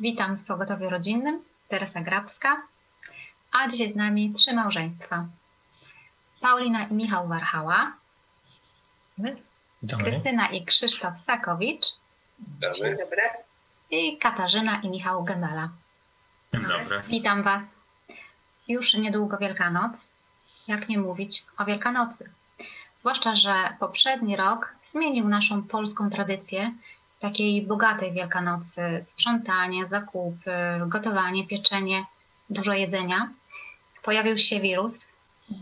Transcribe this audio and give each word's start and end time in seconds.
Witam 0.00 0.36
w 0.36 0.44
Pogotowiu 0.44 0.90
Rodzinnym, 0.90 1.44
Teresa 1.68 2.00
Grabska, 2.00 2.62
a 3.52 3.68
dzisiaj 3.68 3.92
z 3.92 3.96
nami 3.96 4.32
trzy 4.32 4.52
małżeństwa. 4.52 5.26
Paulina 6.40 6.84
i 6.84 6.94
Michał 6.94 7.28
Warchała, 7.28 7.92
Witamy. 9.82 10.02
Krystyna 10.02 10.46
i 10.46 10.64
Krzysztof 10.64 11.14
Sakowicz 11.26 11.86
Dzień 12.74 12.96
dobry. 12.96 13.22
i 13.90 14.18
Katarzyna 14.18 14.80
i 14.82 14.88
Michał 14.88 15.24
Gędala. 15.24 15.68
Dzień 16.54 16.62
dobry. 16.62 17.02
Witam 17.08 17.42
Was. 17.42 17.66
Już 18.68 18.94
niedługo 18.94 19.38
Wielkanoc. 19.38 20.10
Jak 20.68 20.88
nie 20.88 20.98
mówić 20.98 21.44
o 21.58 21.64
Wielkanocy? 21.64 22.30
Zwłaszcza, 22.96 23.36
że 23.36 23.54
poprzedni 23.80 24.36
rok 24.36 24.74
zmienił 24.92 25.28
naszą 25.28 25.62
polską 25.62 26.10
tradycję 26.10 26.72
takiej 27.20 27.66
bogatej 27.66 28.12
Wielkanocy. 28.12 29.04
Sprzątanie, 29.04 29.86
zakupy, 29.86 30.50
gotowanie, 30.86 31.46
pieczenie, 31.46 32.04
dużo 32.50 32.72
jedzenia. 32.72 33.30
Pojawił 34.02 34.38
się 34.38 34.60
wirus. 34.60 35.06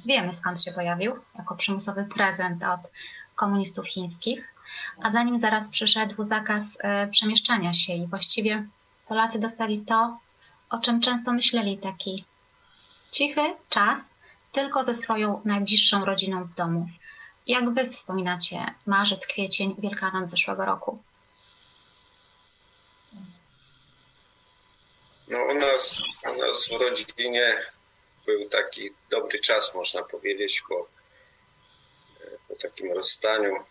Wiemy 0.06 0.34
skąd 0.34 0.62
się 0.62 0.72
pojawił. 0.72 1.16
Jako 1.38 1.56
przymusowy 1.56 2.04
prezent 2.04 2.62
od 2.62 2.80
komunistów 3.36 3.88
chińskich. 3.88 4.54
A 5.02 5.12
za 5.12 5.22
nim 5.22 5.38
zaraz 5.38 5.68
przyszedł 5.68 6.24
zakaz 6.24 6.78
e, 6.80 7.06
przemieszczania 7.08 7.74
się 7.74 7.92
i 7.92 8.06
właściwie 8.06 8.66
Polacy 9.08 9.38
dostali 9.38 9.80
to, 9.80 10.18
o 10.70 10.78
czym 10.78 11.00
często 11.00 11.32
myśleli, 11.32 11.78
taki 11.78 12.24
cichy 13.10 13.40
czas 13.68 14.10
tylko 14.52 14.84
ze 14.84 14.94
swoją 14.94 15.40
najbliższą 15.44 16.04
rodziną 16.04 16.44
w 16.44 16.54
domu. 16.54 16.88
Jak 17.46 17.74
wy 17.74 17.90
wspominacie 17.90 18.66
marzec, 18.86 19.26
kwiecień, 19.26 19.74
Wielkanoc 19.78 20.30
zeszłego 20.30 20.64
roku? 20.64 21.02
No 25.28 25.44
u 25.44 25.54
nas, 25.54 26.02
u 26.34 26.36
nas 26.36 26.68
w 26.68 26.72
rodzinie 26.72 27.62
był 28.26 28.48
taki 28.48 28.90
dobry 29.10 29.38
czas, 29.38 29.74
można 29.74 30.02
powiedzieć, 30.02 30.62
po, 30.68 30.88
po 32.48 32.56
takim 32.56 32.92
rozstaniu, 32.92 33.64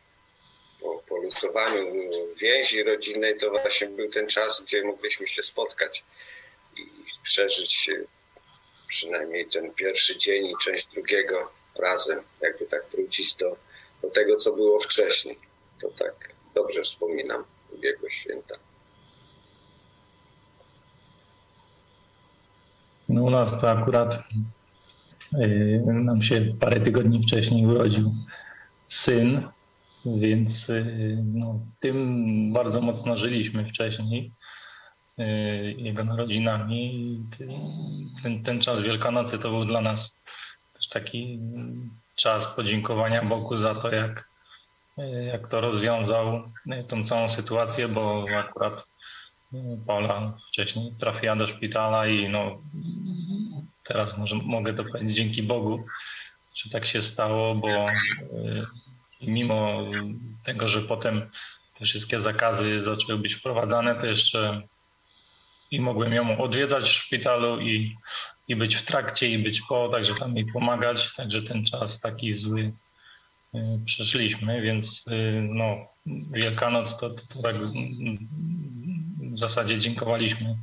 po, 0.82 1.04
po 1.08 1.18
luzowaniu 1.18 1.94
więzi 2.36 2.84
rodzinnej, 2.84 3.38
to 3.38 3.52
właśnie 3.52 3.88
był 3.88 4.12
ten 4.12 4.28
czas, 4.28 4.62
gdzie 4.62 4.84
mogliśmy 4.84 5.28
się 5.28 5.44
spotkać 5.44 6.04
i 6.78 6.88
przeżyć 7.24 7.90
przynajmniej 8.88 9.46
ten 9.46 9.74
pierwszy 9.74 10.18
dzień 10.18 10.46
i 10.46 10.56
część 10.64 10.88
drugiego 10.88 11.52
razem, 11.76 12.24
jakby 12.42 12.66
tak 12.66 12.86
wrócić 12.86 13.36
do, 13.36 13.58
do 14.02 14.10
tego, 14.10 14.36
co 14.36 14.52
było 14.52 14.80
wcześniej. 14.80 15.40
To 15.82 15.90
tak 15.90 16.30
dobrze 16.56 16.84
wspominam 16.84 17.46
ubiegłe 17.72 18.12
święta. 18.12 18.56
No 23.16 23.24
u 23.24 23.30
nas 23.30 23.62
to 23.62 23.72
akurat 23.72 24.24
y, 25.34 25.84
nam 25.86 26.22
się 26.22 26.56
parę 26.60 26.82
tygodni 26.82 27.24
wcześniej 27.24 27.66
urodził 27.66 28.14
syn, 28.90 29.48
więc 30.06 30.70
y, 30.70 31.18
no, 31.34 31.60
tym 31.80 32.54
bardzo 32.54 32.82
mocno 32.82 33.18
żyliśmy 33.18 33.66
wcześniej 33.66 34.32
y, 35.20 35.24
jego 35.78 36.04
narodzinami. 36.04 37.20
Ten, 38.24 38.44
ten 38.44 38.62
czas 38.62 38.82
Wielkanocy 38.82 39.40
to 39.40 39.50
był 39.50 39.66
dla 39.66 39.82
nas 39.82 40.22
też 40.78 40.90
taki 40.90 41.40
czas 42.16 42.56
podziękowania 42.56 43.26
Bogu 43.26 43.58
za 43.58 43.76
to, 43.76 43.92
jak, 43.92 44.30
jak 45.32 45.48
to 45.48 45.62
rozwiązał 45.62 46.44
tą 46.88 47.06
całą 47.06 47.30
sytuację, 47.30 47.88
bo 47.88 48.26
akurat 48.40 48.74
Paula 49.88 50.38
wcześniej 50.48 50.94
trafiła 51.00 51.36
do 51.36 51.48
szpitala 51.48 52.08
i 52.08 52.30
no, 52.30 52.62
teraz 53.84 54.18
może, 54.18 54.36
mogę 54.36 54.74
to 54.74 54.84
powiedzieć 54.84 55.18
dzięki 55.18 55.44
Bogu, 55.44 55.86
że 56.56 56.70
tak 56.70 56.86
się 56.86 57.02
stało, 57.02 57.56
bo 57.56 57.90
y, 57.90 58.66
mimo 59.22 59.82
tego, 60.44 60.70
że 60.70 60.82
potem 60.82 61.30
te 61.80 61.86
wszystkie 61.86 62.22
zakazy 62.22 62.84
zaczęły 62.84 63.20
być 63.20 63.36
wprowadzane, 63.36 63.96
to 63.96 64.06
jeszcze 64.06 64.62
i 65.72 65.82
mogłem 65.82 66.14
ją 66.14 66.38
odwiedzać 66.38 66.84
w 66.84 66.94
szpitalu 66.94 67.62
i, 67.62 67.96
i 68.48 68.56
być 68.56 68.76
w 68.76 68.86
trakcie 68.86 69.30
i 69.30 69.38
być 69.38 69.62
po, 69.62 69.90
także 69.90 70.16
tam 70.16 70.36
jej 70.36 70.46
pomagać, 70.46 71.16
także 71.16 71.42
ten 71.42 71.66
czas 71.66 72.00
taki 72.00 72.34
zły 72.34 72.74
y, 73.56 73.60
przeszliśmy, 73.86 74.62
więc 74.62 75.08
y, 75.08 75.48
no, 75.50 75.78
Wielkanoc 76.32 77.00
to, 77.00 77.10
to, 77.10 77.22
to 77.34 77.42
tak 77.42 77.56
w 79.36 79.40
zasadzie 79.40 79.80
dziękowaliśmy 79.80 80.58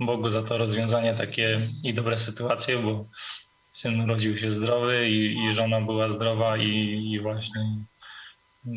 Bogu 0.00 0.30
za 0.30 0.42
to 0.42 0.58
rozwiązanie 0.58 1.14
takie 1.14 1.70
i 1.82 1.94
dobre 1.94 2.18
sytuacje, 2.18 2.78
bo 2.78 3.06
syn 3.72 4.00
urodził 4.00 4.38
się 4.38 4.50
zdrowy 4.50 5.08
i, 5.08 5.44
i 5.44 5.54
żona 5.54 5.80
była 5.80 6.12
zdrowa 6.12 6.56
i, 6.56 6.68
i 7.12 7.20
właśnie 7.20 7.76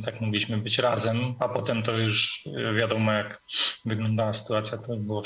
tak 0.05 0.21
mogliśmy 0.21 0.57
być 0.57 0.77
razem, 0.77 1.35
a 1.39 1.49
potem 1.49 1.83
to 1.83 1.97
już 1.97 2.43
wiadomo 2.79 3.11
jak 3.11 3.41
wyglądała 3.85 4.33
sytuacja, 4.33 4.77
to 4.77 4.95
było 4.95 5.23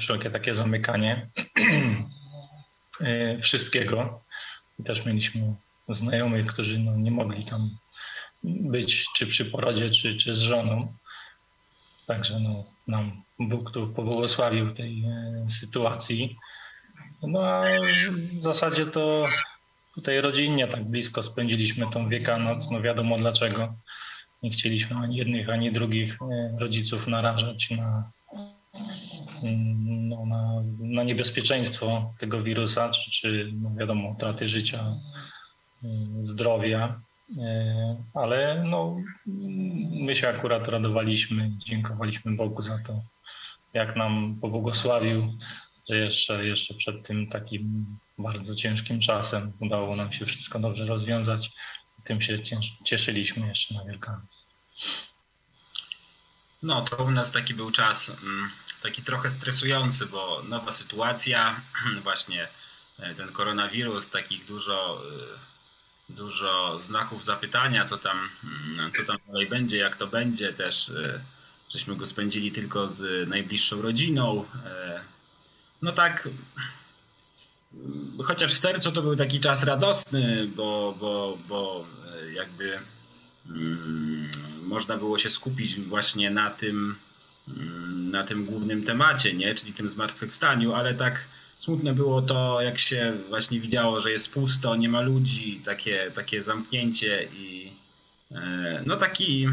wszelkie 0.00 0.30
takie 0.30 0.54
zamykanie 0.54 1.28
wszystkiego. 3.44 4.24
I 4.78 4.82
też 4.84 5.06
mieliśmy 5.06 5.54
znajomych, 5.88 6.46
którzy 6.46 6.78
no, 6.78 6.96
nie 6.96 7.10
mogli 7.10 7.44
tam 7.44 7.70
być, 8.44 9.06
czy 9.16 9.26
przy 9.26 9.44
porodzie, 9.44 9.90
czy, 9.90 10.16
czy 10.16 10.36
z 10.36 10.40
żoną. 10.40 10.94
Także 12.10 12.40
no, 12.40 12.64
nam 12.86 13.22
Bóg 13.38 13.70
tu 13.70 13.88
pobłogosławił 13.88 14.74
tej 14.74 15.04
e, 15.04 15.46
sytuacji. 15.50 16.36
No 17.22 17.46
a 17.46 17.64
w 18.40 18.42
zasadzie 18.42 18.86
to 18.86 19.24
tutaj 19.94 20.20
rodzinnie 20.20 20.68
tak 20.68 20.84
blisko 20.84 21.22
spędziliśmy 21.22 21.86
tą 21.92 22.08
Wielkanoc. 22.08 22.70
No 22.70 22.80
wiadomo 22.80 23.18
dlaczego. 23.18 23.74
Nie 24.42 24.50
chcieliśmy 24.50 24.96
ani 24.96 25.16
jednych, 25.16 25.48
ani 25.48 25.72
drugich 25.72 26.18
e, 26.22 26.58
rodziców 26.58 27.06
narażać 27.06 27.70
na, 27.70 28.10
mm, 29.42 30.08
no, 30.08 30.26
na, 30.26 30.62
na 30.80 31.02
niebezpieczeństwo 31.02 32.14
tego 32.18 32.42
wirusa, 32.42 32.90
czy, 32.90 33.10
czy 33.10 33.50
no 33.52 33.70
wiadomo, 33.74 34.08
utraty 34.08 34.48
życia, 34.48 34.78
e, 35.84 35.88
zdrowia. 36.24 37.00
Ale 38.14 38.64
no, 38.64 38.96
my 40.06 40.16
się 40.16 40.28
akurat 40.28 40.68
radowaliśmy, 40.68 41.50
dziękowaliśmy 41.58 42.36
Bogu 42.36 42.62
za 42.62 42.78
to, 42.86 43.02
jak 43.72 43.96
nam 43.96 44.38
pobłogosławił, 44.40 45.38
że 45.88 45.96
jeszcze, 45.96 46.46
jeszcze 46.46 46.74
przed 46.74 47.06
tym 47.06 47.26
takim 47.26 47.86
bardzo 48.18 48.54
ciężkim 48.54 49.00
czasem 49.00 49.52
udało 49.60 49.96
nam 49.96 50.12
się 50.12 50.26
wszystko 50.26 50.58
dobrze 50.58 50.86
rozwiązać. 50.86 51.50
Tym 52.04 52.22
się 52.22 52.38
cieszyliśmy 52.84 53.48
jeszcze 53.48 53.74
na 53.74 53.84
Wielkanoc. 53.84 54.46
No, 56.62 56.84
to 56.84 57.04
u 57.04 57.10
nas 57.10 57.32
taki 57.32 57.54
był 57.54 57.70
czas 57.70 58.16
taki 58.82 59.02
trochę 59.02 59.30
stresujący, 59.30 60.06
bo 60.06 60.42
nowa 60.48 60.70
sytuacja, 60.70 61.60
właśnie 62.02 62.48
ten 63.16 63.32
koronawirus, 63.32 64.10
takich 64.10 64.46
dużo 64.46 65.02
dużo 66.16 66.80
znaków 66.82 67.24
zapytania, 67.24 67.84
co 67.84 67.98
tam, 67.98 68.28
mm, 68.44 68.92
co 68.92 69.04
tam 69.04 69.16
dalej 69.26 69.48
będzie, 69.48 69.76
jak 69.76 69.96
to 69.96 70.06
będzie. 70.06 70.52
Też 70.52 70.88
e, 70.88 71.20
żeśmy 71.70 71.96
go 71.96 72.06
spędzili 72.06 72.52
tylko 72.52 72.88
z 72.88 73.28
najbliższą 73.28 73.82
rodziną. 73.82 74.44
E, 74.66 75.00
no 75.82 75.92
tak, 75.92 76.28
mm, 77.74 78.18
chociaż 78.24 78.54
w 78.54 78.58
sercu 78.58 78.92
to 78.92 79.02
był 79.02 79.16
taki 79.16 79.40
czas 79.40 79.62
radosny, 79.64 80.48
bo, 80.56 80.94
bo, 81.00 81.38
bo 81.48 81.86
jakby 82.34 82.78
mm, 83.48 84.30
można 84.62 84.96
było 84.96 85.18
się 85.18 85.30
skupić 85.30 85.80
właśnie 85.80 86.30
na 86.30 86.50
tym, 86.50 86.96
na 88.10 88.24
tym 88.24 88.44
głównym 88.44 88.84
temacie, 88.84 89.34
nie? 89.34 89.54
czyli 89.54 89.72
tym 89.72 89.88
zmartwychwstaniu, 89.88 90.74
ale 90.74 90.94
tak 90.94 91.24
smutne 91.60 91.94
było 91.94 92.22
to, 92.22 92.60
jak 92.60 92.78
się 92.78 93.12
właśnie 93.28 93.60
widziało, 93.60 94.00
że 94.00 94.12
jest 94.12 94.34
pusto, 94.34 94.76
nie 94.76 94.88
ma 94.88 95.00
ludzi, 95.00 95.60
takie, 95.64 96.10
takie 96.14 96.42
zamknięcie 96.42 97.28
i 97.32 97.72
e, 98.32 98.82
no 98.86 98.96
taki 98.96 99.48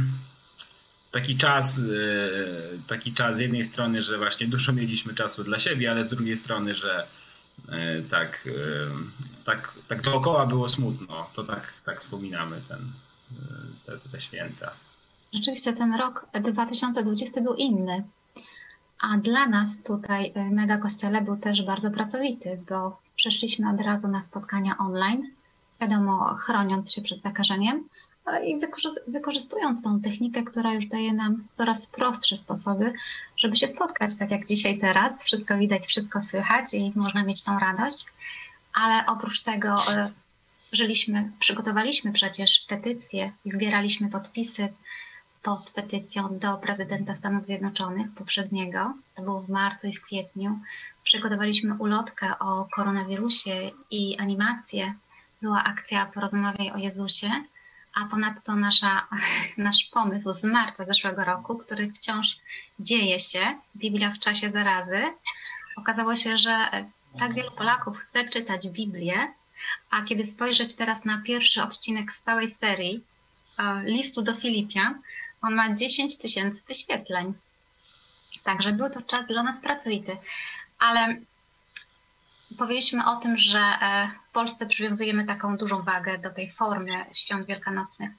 taki 1.12 1.38
czas, 1.38 1.80
e, 1.80 1.84
taki 2.88 3.14
czas 3.14 3.38
z 3.38 3.40
jednej 3.40 3.64
strony, 3.64 4.02
że 4.02 4.18
właśnie 4.18 4.48
dużo 4.48 4.74
mieliśmy 4.74 5.14
czasu 5.14 5.44
dla 5.44 5.60
siebie, 5.60 5.92
ale 5.92 6.04
z 6.04 6.10
drugiej 6.10 6.38
strony, 6.38 6.74
że 6.74 7.08
e, 7.70 8.02
tak, 8.02 8.50
tak, 9.46 9.74
tak 9.88 10.02
dookoła 10.02 10.46
było 10.46 10.70
smutno. 10.70 11.30
To 11.34 11.44
tak, 11.44 11.74
tak 11.86 12.00
wspominamy 12.02 12.62
ten, 12.68 12.80
te, 13.86 14.10
te 14.12 14.22
święta. 14.22 14.72
Rzeczywiście 15.34 15.74
ten 15.74 15.96
rok 15.96 16.26
2020 16.52 17.42
był 17.42 17.56
inny. 17.56 18.04
A 19.02 19.18
dla 19.18 19.48
nas 19.48 19.78
tutaj 19.84 20.34
y, 20.38 20.52
Mega 20.52 20.78
Kościele 20.78 21.22
był 21.22 21.38
też 21.38 21.66
bardzo 21.66 21.92
pracowity, 21.92 22.60
bo 22.70 23.00
przeszliśmy 23.16 23.70
od 23.70 23.82
razu 23.82 24.08
na 24.08 24.24
spotkania 24.24 24.78
online, 24.78 25.28
wiadomo, 25.82 26.36
chroniąc 26.36 26.94
się 26.94 27.02
przed 27.02 27.22
zakażeniem, 27.22 27.84
i 28.44 28.60
wykorzystując 29.08 29.82
tą 29.82 30.02
technikę, 30.02 30.44
która 30.44 30.74
już 30.74 30.86
daje 30.86 31.14
nam 31.14 31.48
coraz 31.54 31.88
prostsze 31.88 32.38
sposoby, 32.38 32.94
żeby 33.38 33.56
się 33.56 33.68
spotkać, 33.68 34.16
tak 34.16 34.32
jak 34.32 34.48
dzisiaj 34.48 34.80
teraz. 34.80 35.26
Wszystko 35.26 35.58
widać, 35.58 35.86
wszystko 35.86 36.22
słychać 36.22 36.74
i 36.74 36.92
można 36.96 37.24
mieć 37.24 37.44
tą 37.44 37.60
radość. 37.60 38.06
Ale 38.74 39.06
oprócz 39.06 39.42
tego 39.42 39.94
e, 39.94 40.12
żyliśmy, 40.72 41.32
przygotowaliśmy 41.40 42.14
przecież 42.14 42.66
petycję 42.70 43.32
zbieraliśmy 43.46 44.10
podpisy 44.10 44.74
pod 45.44 45.72
petycją 45.72 46.40
do 46.40 46.58
prezydenta 46.58 47.16
Stanów 47.16 47.46
Zjednoczonych 47.46 48.08
poprzedniego, 48.16 48.94
to 49.16 49.22
było 49.22 49.42
w 49.42 49.50
marcu 49.50 49.88
i 49.88 49.94
w 49.94 50.02
kwietniu. 50.02 50.60
Przygotowaliśmy 51.04 51.76
ulotkę 51.76 52.40
o 52.40 52.68
koronawirusie 52.76 53.72
i 53.92 54.18
animację. 54.18 54.94
Była 55.42 55.64
akcja 55.64 56.06
Porozmawiaj 56.06 56.72
o 56.72 56.78
Jezusie, 56.78 57.32
a 57.94 58.06
ponadto 58.06 58.56
nasza, 58.56 59.08
nasz 59.58 59.84
pomysł 59.84 60.34
z 60.34 60.44
marca 60.44 60.86
zeszłego 60.86 61.24
roku, 61.24 61.58
który 61.58 61.92
wciąż 61.92 62.28
dzieje 62.80 63.20
się, 63.20 63.56
Biblia 63.76 64.14
w 64.14 64.20
czasie 64.20 64.52
zarazy. 64.52 65.04
Okazało 65.78 66.16
się, 66.16 66.38
że 66.38 66.70
tak 67.20 67.34
wielu 67.34 67.52
Polaków 67.52 67.98
chce 67.98 68.30
czytać 68.30 68.70
Biblię, 68.70 69.34
a 69.90 70.04
kiedy 70.04 70.26
spojrzeć 70.26 70.76
teraz 70.76 71.06
na 71.06 71.22
pierwszy 71.26 71.64
odcinek 71.64 72.14
z 72.14 72.22
całej 72.22 72.52
serii 72.52 73.04
e, 73.60 73.84
listu 73.84 74.22
do 74.22 74.36
Filipian, 74.36 75.02
on 75.42 75.56
ma 75.56 75.74
10 75.74 76.18
tysięcy 76.18 76.62
wyświetleń. 76.68 77.34
Także 78.44 78.72
był 78.72 78.90
to 78.90 79.02
czas 79.02 79.28
dla 79.28 79.44
nas 79.44 79.60
pracowity. 79.60 80.18
Ale 80.80 81.16
powiedzieliśmy 82.58 83.06
o 83.06 83.16
tym, 83.16 83.38
że 83.38 83.60
e, 83.60 84.12
w 84.30 84.34
Polsce 84.34 84.66
przywiązujemy 84.66 85.26
taką 85.26 85.58
dużą 85.58 85.82
wagę 85.82 86.18
do 86.18 86.30
tej 86.30 86.52
formy 86.52 87.06
świąt 87.14 87.48
wielkanocnych. 87.48 88.12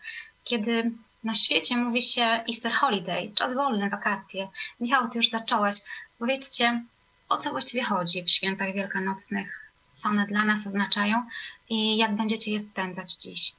Kiedy 0.45 0.91
na 1.25 1.35
świecie 1.35 1.77
mówi 1.77 2.03
się 2.03 2.23
Easter 2.23 2.73
Holiday, 2.73 3.33
czas 3.35 3.55
wolny, 3.55 3.91
wakacje. 3.91 4.49
Michał, 4.81 5.09
ty 5.09 5.19
już 5.19 5.29
zacząłeś. 5.29 5.77
Powiedzcie, 6.19 6.85
o 7.29 7.37
co 7.37 7.51
właściwie 7.51 7.85
chodzi 7.85 8.25
w 8.25 8.31
świętach 8.31 8.75
wielkanocnych, 8.75 9.71
co 9.99 10.09
one 10.09 10.27
dla 10.27 10.45
nas 10.45 10.67
oznaczają 10.67 11.23
i 11.69 11.97
jak 11.97 12.17
będziecie 12.17 12.53
je 12.53 12.65
spędzać 12.65 13.15
dziś? 13.15 13.53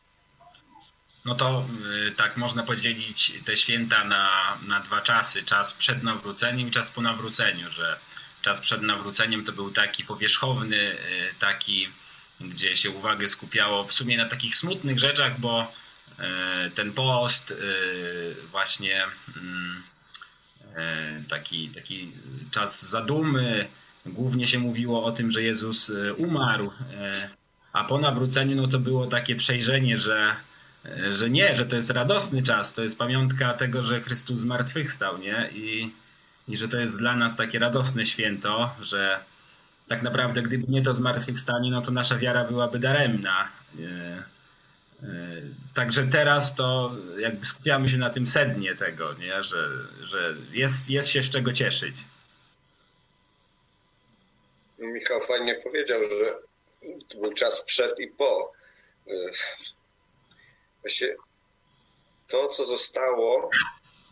No 1.26 1.36
to 1.36 1.66
y, 2.08 2.12
tak 2.12 2.38
można 2.38 2.64
podzielić 2.64 3.34
te 3.46 3.58
święta 3.58 4.04
na, 4.04 4.58
na 4.68 4.80
dwa 4.80 5.02
czasy. 5.02 5.44
Czas 5.44 5.74
przed 5.74 6.04
nawróceniem 6.04 6.68
i 6.68 6.72
czas 6.72 6.92
po 6.92 7.02
nawróceniu, 7.02 7.72
że 7.72 8.00
czas 8.42 8.62
przed 8.62 8.82
nawróceniem 8.82 9.46
to 9.46 9.52
był 9.52 9.72
taki 9.72 10.04
powierzchowny, 10.04 10.78
y, 10.78 10.98
taki, 11.40 11.88
gdzie 12.42 12.76
się 12.76 12.90
uwagę 12.90 13.28
skupiało 13.28 13.84
w 13.84 13.94
sumie 13.94 14.18
na 14.18 14.26
takich 14.26 14.56
smutnych 14.56 15.00
rzeczach, 15.00 15.40
bo 15.40 15.74
y, 16.68 16.72
ten 16.72 16.94
post 16.94 17.54
właśnie 18.52 19.06
mm, 19.38 19.84
taki, 21.30 21.70
taki 21.70 22.12
czas 22.52 22.90
zadumy, 22.90 23.68
głównie 24.06 24.48
się 24.48 24.60
mówiło 24.60 25.04
o 25.04 25.12
tym, 25.12 25.32
że 25.32 25.44
Jezus 25.44 25.92
umarł, 26.18 26.72
a 27.74 27.84
po 27.84 27.98
nawróceniu 27.98 28.56
no 28.56 28.68
to 28.68 28.80
było 28.80 29.08
takie 29.08 29.36
przejrzenie, 29.36 29.98
że 29.98 30.36
że 31.12 31.30
nie, 31.30 31.56
że 31.56 31.66
to 31.66 31.76
jest 31.76 31.90
radosny 31.90 32.42
czas, 32.42 32.74
to 32.74 32.84
jest 32.84 32.98
pamiątka 32.98 33.54
tego, 33.54 33.82
że 33.82 34.02
Chrystus 34.02 34.40
zmartwychwstał, 34.40 35.18
nie? 35.18 35.50
I, 35.54 35.92
I 36.48 36.58
że 36.58 36.70
to 36.70 36.80
jest 36.80 36.98
dla 36.98 37.16
nas 37.16 37.36
takie 37.36 37.60
radosne 37.60 38.06
święto, 38.06 38.76
że 38.82 39.20
tak 39.88 40.02
naprawdę 40.02 40.42
gdyby 40.42 40.72
nie 40.72 40.84
to 40.84 40.94
zmartwychwstanie, 40.94 41.72
no 41.72 41.82
to 41.82 41.92
nasza 41.92 42.18
wiara 42.18 42.44
byłaby 42.44 42.80
daremna. 42.80 43.50
E, 43.80 44.24
e, 45.04 45.08
także 45.74 46.04
teraz 46.04 46.56
to 46.56 46.96
jakby 47.20 47.46
skupiamy 47.46 47.90
się 47.90 47.98
na 47.98 48.10
tym 48.10 48.28
sednie 48.28 48.76
tego, 48.76 49.14
nie? 49.14 49.44
Że, 49.44 49.70
że 50.04 50.36
jest, 50.52 50.90
jest 50.90 51.10
się 51.10 51.24
z 51.24 51.30
czego 51.30 51.54
cieszyć. 51.54 51.96
Michał 54.80 55.22
fajnie 55.22 55.56
powiedział, 55.56 56.00
że 56.02 56.36
to 57.10 57.18
był 57.18 57.34
czas 57.34 57.62
przed 57.62 58.00
i 58.00 58.08
po. 58.08 58.54
Właśnie 60.82 61.16
to, 62.28 62.48
co 62.48 62.66
zostało 62.66 63.50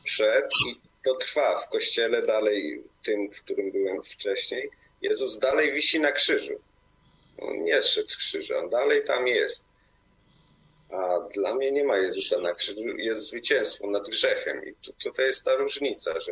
przed 0.03 0.45
i 0.67 0.81
to 1.05 1.15
trwa 1.15 1.59
w 1.59 1.69
kościele 1.69 2.21
dalej, 2.21 2.83
tym, 3.03 3.31
w 3.31 3.41
którym 3.41 3.71
byłem 3.71 4.03
wcześniej. 4.03 4.69
Jezus 5.01 5.39
dalej 5.39 5.73
wisi 5.73 5.99
na 5.99 6.11
krzyżu. 6.11 6.61
On 7.37 7.63
nie 7.63 7.81
zszedł 7.81 8.07
z 8.07 8.17
krzyża, 8.17 8.57
on 8.57 8.69
dalej 8.69 9.05
tam 9.05 9.27
jest. 9.27 9.65
A 10.89 11.19
dla 11.19 11.55
mnie 11.55 11.71
nie 11.71 11.83
ma 11.83 11.97
Jezusa 11.97 12.41
na 12.41 12.53
krzyżu, 12.53 12.87
jest 12.97 13.27
zwycięstwo 13.27 13.87
nad 13.87 14.09
grzechem. 14.09 14.65
I 14.65 14.73
to, 15.03 15.11
to 15.11 15.21
jest 15.21 15.43
ta 15.43 15.55
różnica, 15.55 16.19
że 16.19 16.31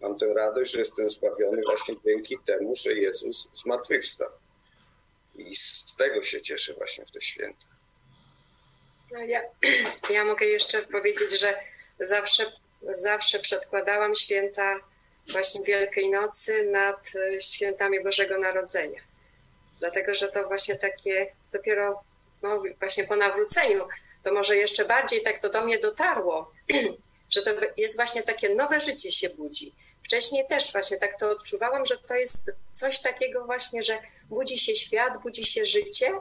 mam 0.00 0.18
tę 0.18 0.34
radość, 0.34 0.72
że 0.72 0.78
jestem 0.78 1.10
zbawiony 1.10 1.62
właśnie 1.66 1.94
dzięki 2.04 2.36
temu, 2.46 2.76
że 2.76 2.92
Jezus 2.92 3.48
zmartwychwstał. 3.52 4.30
I 5.34 5.56
z 5.56 5.96
tego 5.98 6.22
się 6.22 6.42
cieszę 6.42 6.74
właśnie 6.74 7.06
w 7.06 7.10
te 7.10 7.20
święta. 7.20 7.66
No 9.12 9.18
ja, 9.20 9.40
ja 10.14 10.24
mogę 10.24 10.46
jeszcze 10.46 10.82
powiedzieć, 10.82 11.40
że 11.40 11.54
zawsze, 12.00 12.52
zawsze 12.82 13.38
przedkładałam 13.38 14.14
święta 14.14 14.80
właśnie 15.32 15.64
Wielkiej 15.64 16.10
Nocy 16.10 16.64
nad 16.64 17.12
e, 17.14 17.40
świętami 17.40 18.02
Bożego 18.02 18.38
Narodzenia. 18.38 19.00
Dlatego, 19.78 20.14
że 20.14 20.28
to 20.28 20.48
właśnie 20.48 20.76
takie 20.76 21.32
dopiero 21.52 22.02
no, 22.42 22.62
właśnie 22.78 23.04
po 23.04 23.16
nawróceniu, 23.16 23.88
to 24.22 24.32
może 24.32 24.56
jeszcze 24.56 24.84
bardziej 24.84 25.22
tak 25.22 25.38
to 25.38 25.48
do 25.48 25.64
mnie 25.64 25.78
dotarło, 25.78 26.52
że 27.34 27.42
to 27.42 27.50
jest 27.76 27.96
właśnie 27.96 28.22
takie 28.22 28.54
nowe 28.54 28.80
życie 28.80 29.12
się 29.12 29.28
budzi. 29.28 29.74
Wcześniej 30.04 30.46
też 30.46 30.72
właśnie 30.72 30.98
tak 30.98 31.18
to 31.20 31.30
odczuwałam, 31.30 31.86
że 31.86 31.98
to 31.98 32.14
jest 32.14 32.50
coś 32.72 33.00
takiego 33.00 33.44
właśnie, 33.44 33.82
że 33.82 33.98
budzi 34.28 34.58
się 34.58 34.74
świat, 34.74 35.22
budzi 35.22 35.44
się 35.44 35.64
życie, 35.64 36.12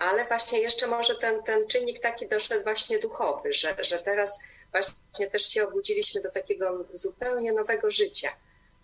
ale 0.00 0.24
właśnie 0.24 0.60
jeszcze 0.60 0.86
może 0.86 1.14
ten, 1.14 1.42
ten 1.42 1.66
czynnik 1.66 1.98
taki 1.98 2.26
doszedł 2.26 2.62
właśnie 2.62 2.98
duchowy, 2.98 3.52
że, 3.52 3.76
że 3.78 3.98
teraz 3.98 4.38
właśnie 4.72 5.30
też 5.30 5.42
się 5.42 5.68
obudziliśmy 5.68 6.20
do 6.20 6.30
takiego 6.30 6.84
zupełnie 6.92 7.52
nowego 7.52 7.90
życia. 7.90 8.36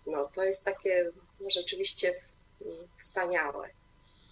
No 0.05 0.29
to 0.35 0.43
jest 0.43 0.65
takie 0.65 1.11
no, 1.39 1.49
rzeczywiście 1.49 2.13
wspaniałe. 2.99 3.69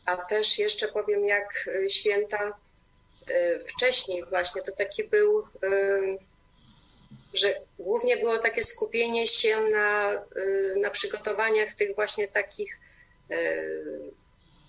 A 0.06 0.18
też 0.18 0.60
jeszcze 0.60 0.88
powiem, 0.88 1.25
jak 1.25 1.68
y, 1.68 1.89
święta 1.89 2.60
y, 3.30 3.63
wcześniej 3.68 4.25
właśnie 4.25 4.62
to 4.62 4.72
taki 4.72 5.04
był, 5.04 5.39
y, 5.63 6.18
że 7.34 7.62
głównie 7.80 8.18
było 8.18 8.38
takie 8.38 8.63
skupienie 8.63 9.27
się 9.27 9.62
na, 9.62 10.12
na 10.82 10.89
przygotowaniach 10.89 11.74
tych 11.74 11.96
właśnie 11.96 12.27
takich, 12.27 12.80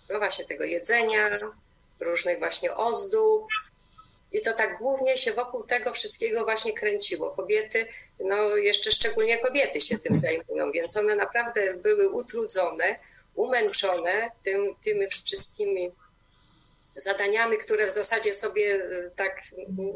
no 0.08 0.18
właśnie 0.18 0.44
tego 0.44 0.64
jedzenia, 0.64 1.38
różnych 2.00 2.38
właśnie 2.38 2.76
ozdób. 2.76 3.46
I 4.32 4.40
to 4.40 4.52
tak 4.52 4.78
głównie 4.78 5.16
się 5.16 5.32
wokół 5.32 5.62
tego 5.62 5.92
wszystkiego 5.92 6.44
właśnie 6.44 6.72
kręciło. 6.72 7.30
Kobiety, 7.30 7.86
no 8.20 8.56
jeszcze 8.56 8.92
szczególnie 8.92 9.38
kobiety 9.38 9.80
się 9.80 9.98
tym 9.98 10.16
zajmują, 10.16 10.72
więc 10.72 10.96
one 10.96 11.16
naprawdę 11.16 11.74
były 11.74 12.08
utrudzone, 12.08 12.98
umęczone 13.34 14.30
tym, 14.42 14.74
tymi 14.84 15.08
wszystkimi 15.08 15.92
zadaniami, 16.96 17.58
które 17.58 17.86
w 17.86 17.90
zasadzie 17.90 18.32
sobie 18.34 18.74
e, 18.74 19.10
tak, 19.16 19.42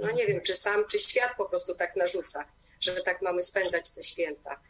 no 0.01 0.11
nie 0.11 0.27
wiem, 0.27 0.41
czy 0.41 0.55
sam, 0.55 0.85
czy 0.91 0.99
świat 0.99 1.31
po 1.37 1.45
prostu 1.45 1.75
tak 1.75 1.97
narzuca, 1.97 2.45
że 2.81 3.03
tak 3.03 3.23
mamy 3.23 3.43
spędzać 3.43 3.91
te 3.91 4.03
święta. 4.03 4.61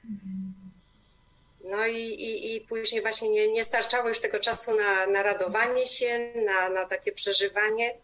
No 1.64 1.86
i, 1.86 1.98
i, 1.98 2.56
i 2.56 2.60
później 2.60 3.02
właśnie 3.02 3.28
nie, 3.28 3.48
nie 3.48 3.64
starczało 3.64 4.08
już 4.08 4.20
tego 4.20 4.38
czasu 4.38 4.76
na, 4.76 5.06
na 5.06 5.22
radowanie 5.22 5.86
się, 5.86 6.32
na, 6.34 6.68
na 6.68 6.84
takie 6.86 7.12
przeżywanie. 7.12 7.96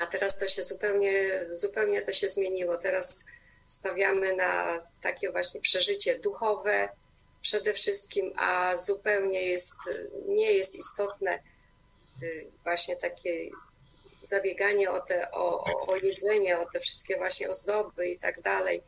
A 0.00 0.06
teraz 0.06 0.38
to 0.38 0.46
się 0.46 0.62
zupełnie, 0.62 1.46
zupełnie 1.50 2.02
to 2.02 2.12
się 2.12 2.28
zmieniło. 2.28 2.76
Teraz 2.76 3.24
stawiamy 3.68 4.36
na 4.36 4.82
takie 5.02 5.30
właśnie 5.30 5.60
przeżycie 5.60 6.18
duchowe 6.18 6.88
przede 7.42 7.74
wszystkim, 7.74 8.32
a 8.36 8.76
zupełnie 8.76 9.42
jest, 9.42 9.74
nie 10.28 10.52
jest 10.52 10.76
istotne 10.76 11.38
y, 12.22 12.46
właśnie 12.64 12.96
takie 12.96 13.50
zabieganie 14.22 14.90
o, 14.90 15.00
te, 15.00 15.30
o, 15.30 15.64
o 15.86 15.96
jedzenie, 15.96 16.58
o 16.58 16.66
te 16.66 16.80
wszystkie 16.80 17.16
właśnie 17.16 17.48
ozdoby 17.48 18.08
i 18.08 18.18
tak 18.18 18.40
dalej 18.40 18.82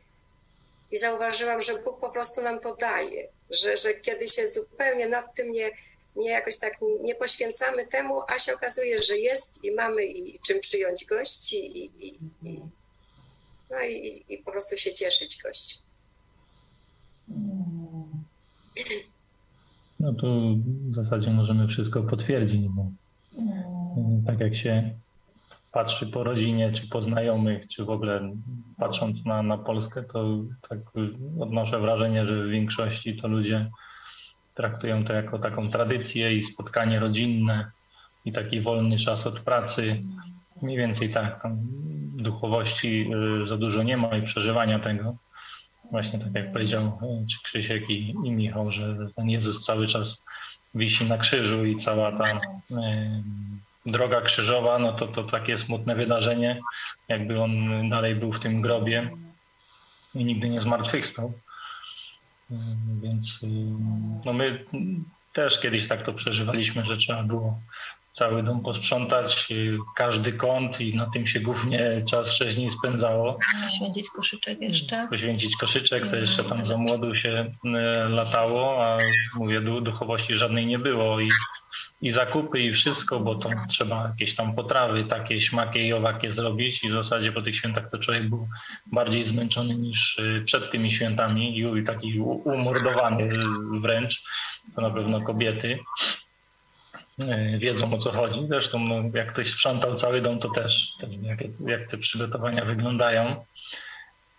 i 0.91 0.97
zauważyłam, 0.97 1.61
że 1.61 1.73
Bóg 1.83 1.99
po 1.99 2.09
prostu 2.09 2.41
nam 2.41 2.59
to 2.59 2.75
daje, 2.75 3.27
że, 3.49 3.77
że 3.77 3.93
kiedy 3.93 4.27
się 4.27 4.49
zupełnie 4.49 5.07
nad 5.07 5.35
tym 5.35 5.51
nie, 5.51 5.71
nie 6.15 6.29
jakoś 6.29 6.57
tak 6.57 6.73
nie 7.03 7.15
poświęcamy 7.15 7.87
temu, 7.87 8.21
a 8.27 8.39
się 8.39 8.53
okazuje, 8.53 9.01
że 9.01 9.17
jest 9.17 9.63
i 9.63 9.71
mamy 9.71 10.05
i 10.05 10.39
czym 10.39 10.59
przyjąć 10.59 11.05
gości 11.05 11.77
i, 11.77 12.07
i, 12.07 12.19
i 12.43 12.61
no 13.69 13.81
i, 13.81 14.23
i 14.29 14.37
po 14.37 14.51
prostu 14.51 14.77
się 14.77 14.93
cieszyć 14.93 15.37
gościom. 15.43 15.81
No 19.99 20.13
tu 20.13 20.57
w 20.91 20.95
zasadzie 20.95 21.31
możemy 21.31 21.67
wszystko 21.67 22.03
potwierdzić, 22.03 22.61
bo 22.67 22.91
tak 24.27 24.39
jak 24.39 24.55
się 24.55 24.99
patrzy 25.71 26.07
po 26.07 26.23
rodzinie, 26.23 26.71
czy 26.71 26.87
po 26.87 27.01
znajomych, 27.01 27.67
czy 27.67 27.85
w 27.85 27.89
ogóle 27.89 28.31
patrząc 28.77 29.25
na, 29.25 29.43
na 29.43 29.57
Polskę, 29.57 30.03
to 30.03 30.37
tak 30.69 30.79
odnoszę 31.39 31.79
wrażenie, 31.79 32.27
że 32.27 32.43
w 32.43 32.49
większości 32.49 33.17
to 33.17 33.27
ludzie 33.27 33.69
traktują 34.55 35.05
to 35.05 35.13
jako 35.13 35.39
taką 35.39 35.69
tradycję 35.69 36.33
i 36.33 36.43
spotkanie 36.43 36.99
rodzinne 36.99 37.71
i 38.25 38.31
taki 38.31 38.61
wolny 38.61 38.97
czas 38.97 39.27
od 39.27 39.39
pracy. 39.39 40.03
Mniej 40.61 40.77
więcej 40.77 41.09
tak, 41.09 41.41
tam 41.41 41.57
duchowości 42.17 43.11
y, 43.41 43.45
za 43.45 43.57
dużo 43.57 43.83
nie 43.83 43.97
ma 43.97 44.17
i 44.17 44.25
przeżywania 44.25 44.79
tego. 44.79 45.15
Właśnie 45.91 46.19
tak 46.19 46.33
jak 46.33 46.51
powiedział 46.51 46.85
y, 46.87 47.27
czy 47.27 47.43
Krzysiek 47.43 47.89
i, 47.89 48.09
i 48.09 48.31
Michał, 48.31 48.71
że 48.71 48.97
ten 49.15 49.29
Jezus 49.29 49.65
cały 49.65 49.87
czas 49.87 50.25
wisi 50.75 51.05
na 51.05 51.17
krzyżu 51.17 51.65
i 51.65 51.75
cała 51.75 52.11
ta 52.11 52.33
y, 52.33 52.39
droga 53.85 54.21
krzyżowa, 54.21 54.79
no 54.79 54.93
to 54.93 55.07
to 55.07 55.23
takie 55.23 55.57
smutne 55.57 55.95
wydarzenie, 55.95 56.59
jakby 57.07 57.41
on 57.41 57.89
dalej 57.89 58.15
był 58.15 58.33
w 58.33 58.39
tym 58.39 58.61
grobie 58.61 59.09
i 60.15 60.25
nigdy 60.25 60.49
nie 60.49 60.61
zmartwychwstał. 60.61 61.33
Więc 63.01 63.45
no 64.25 64.33
my 64.33 64.65
też 65.33 65.59
kiedyś 65.59 65.87
tak 65.87 66.05
to 66.05 66.13
przeżywaliśmy, 66.13 66.85
że 66.85 66.97
trzeba 66.97 67.23
było 67.23 67.59
cały 68.11 68.43
dom 68.43 68.61
posprzątać, 68.63 69.47
każdy 69.95 70.33
kąt 70.33 70.81
i 70.81 70.95
na 70.95 71.09
tym 71.09 71.27
się 71.27 71.39
głównie 71.39 72.01
czas 72.09 72.29
wcześniej 72.29 72.71
spędzało. 72.71 73.39
Poświęcić 73.67 74.09
koszyczek 74.09 74.61
jeszcze. 74.61 75.07
Poświęcić 75.09 75.57
koszyczek, 75.57 76.09
to 76.09 76.15
jeszcze 76.15 76.43
tam 76.43 76.65
za 76.65 76.77
młodu 76.77 77.15
się 77.15 77.51
e, 77.65 78.09
latało, 78.09 78.85
a 78.85 78.97
mówię, 79.35 79.61
duchowości 79.61 80.35
żadnej 80.35 80.65
nie 80.65 80.79
było 80.79 81.19
i 81.19 81.29
i 82.01 82.11
zakupy 82.11 82.59
i 82.59 82.73
wszystko, 82.73 83.19
bo 83.19 83.35
to 83.35 83.49
trzeba 83.69 84.07
jakieś 84.07 84.35
tam 84.35 84.55
potrawy 84.55 85.03
takie, 85.03 85.41
śmakie 85.41 85.87
i 85.87 85.93
owakie 85.93 86.31
zrobić 86.31 86.83
i 86.83 86.89
w 86.89 86.93
zasadzie 86.93 87.31
po 87.31 87.41
tych 87.41 87.55
świętach 87.55 87.89
to 87.89 87.99
człowiek 87.99 88.29
był 88.29 88.47
bardziej 88.85 89.25
zmęczony 89.25 89.75
niż 89.75 90.17
y, 90.19 90.43
przed 90.45 90.71
tymi 90.71 90.91
świętami 90.91 91.59
i 91.59 91.83
taki 91.83 92.19
umordowany 92.19 93.29
wręcz. 93.81 94.23
To 94.75 94.81
na 94.81 94.89
pewno 94.89 95.21
kobiety 95.21 95.79
y, 97.19 97.57
wiedzą 97.57 97.93
o 97.93 97.97
co 97.97 98.11
chodzi. 98.11 98.47
Zresztą 98.47 98.79
no, 98.79 98.95
jak 99.13 99.33
ktoś 99.33 99.49
sprzątał 99.49 99.95
cały 99.95 100.21
dom, 100.21 100.39
to 100.39 100.49
też, 100.49 100.93
też 100.99 101.09
jak, 101.21 101.39
jak 101.67 101.89
te 101.89 101.97
przygotowania 101.97 102.65
wyglądają. 102.65 103.45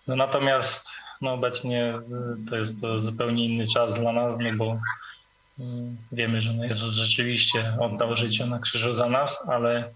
No 0.07 0.17
natomiast 0.17 0.89
no, 1.21 1.33
obecnie 1.33 1.95
y, 1.95 2.51
to 2.51 2.57
jest 2.57 2.81
to 2.81 3.01
zupełnie 3.01 3.45
inny 3.45 3.65
czas 3.75 3.95
dla 3.95 4.13
nas, 4.13 4.35
no 4.41 4.53
bo 4.57 4.79
wiemy, 6.13 6.43
że 6.43 6.53
no 6.53 6.65
Jezus 6.65 6.95
rzeczywiście 6.95 7.77
oddał 7.81 8.17
życie 8.17 8.47
na 8.47 8.59
krzyżu 8.59 8.95
za 8.95 9.09
nas, 9.09 9.49
ale 9.49 9.95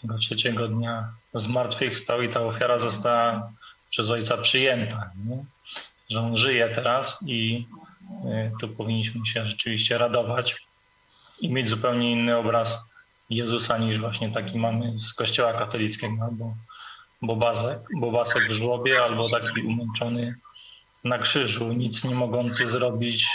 tego 0.00 0.18
trzeciego 0.18 0.68
dnia 0.68 1.12
zmartwychwstał 1.34 2.22
i 2.22 2.28
ta 2.28 2.42
ofiara 2.42 2.78
została 2.78 3.52
przez 3.90 4.10
Ojca 4.10 4.36
przyjęta. 4.36 5.10
Nie? 5.24 5.44
Że 6.10 6.20
On 6.20 6.36
żyje 6.36 6.68
teraz 6.74 7.18
i 7.26 7.66
y, 8.24 8.52
tu 8.60 8.68
powinniśmy 8.68 9.26
się 9.26 9.46
rzeczywiście 9.46 9.98
radować 9.98 10.56
i 11.40 11.52
mieć 11.52 11.68
zupełnie 11.68 12.12
inny 12.12 12.36
obraz 12.36 12.90
Jezusa 13.30 13.78
niż 13.78 14.00
właśnie 14.00 14.30
taki 14.32 14.58
mamy 14.58 14.98
z 14.98 15.14
Kościoła 15.14 15.52
katolickiego, 15.52 16.24
albo 16.24 16.54
bobasek, 17.22 17.78
bobasek 18.00 18.48
w 18.48 18.52
żłobie, 18.52 19.02
albo 19.02 19.28
taki 19.28 19.60
umęczony 19.60 20.34
na 21.04 21.18
krzyżu, 21.18 21.72
nic 21.72 22.04
nie 22.04 22.14
mogący 22.14 22.66
zrobić 22.66 23.26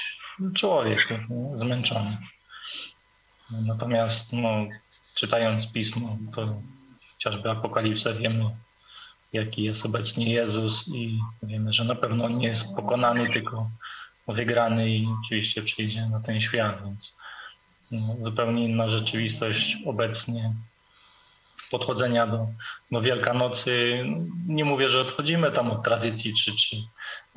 człowiek 0.56 1.08
zmęczony. 1.54 2.18
Natomiast 3.52 4.34
no, 4.34 4.66
czytając 5.16 5.72
pismo, 5.72 6.18
to 6.36 6.62
chociażby 7.14 7.50
Apokalipsę 7.52 8.14
wiemy, 8.14 8.50
jaki 9.34 9.64
jest 9.64 9.86
obecnie 9.86 10.34
Jezus 10.34 10.88
i 10.88 11.20
wiemy, 11.44 11.74
że 11.74 11.84
na 11.84 11.96
pewno 11.96 12.30
nie 12.30 12.48
jest 12.48 12.76
pokonany, 12.76 13.30
tylko 13.30 13.70
wygrany 14.28 14.90
i 14.90 15.08
oczywiście 15.24 15.64
przyjdzie 15.64 16.06
na 16.06 16.20
ten 16.20 16.42
świat, 16.42 16.84
więc 16.86 17.16
no, 17.92 18.16
zupełnie 18.20 18.66
inna 18.66 18.90
rzeczywistość 18.90 19.78
obecnie 19.86 20.54
podchodzenia 21.72 22.28
do, 22.28 22.48
do 22.92 23.02
Wielkanocy. 23.02 24.04
Nie 24.48 24.66
mówię, 24.66 24.90
że 24.90 25.02
odchodzimy 25.02 25.52
tam 25.52 25.72
od 25.72 25.84
tradycji, 25.84 26.34
czy, 26.34 26.52
czy 26.56 26.76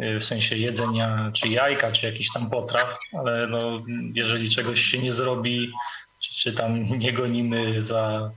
y, 0.04 0.20
w 0.20 0.24
sensie 0.24 0.56
jedzenia, 0.56 1.30
czy 1.34 1.48
jajka, 1.48 1.92
czy 1.92 2.06
jakichś 2.06 2.32
tam 2.34 2.50
potraw, 2.50 2.98
ale 3.12 3.46
no, 3.46 3.82
jeżeli 4.14 4.50
czegoś 4.50 4.80
się 4.80 5.02
nie 5.02 5.12
zrobi, 5.12 5.72
czy, 6.20 6.34
czy 6.34 6.54
tam 6.54 6.84
nie 7.04 7.12
gonimy 7.12 7.82
za, 7.82 8.30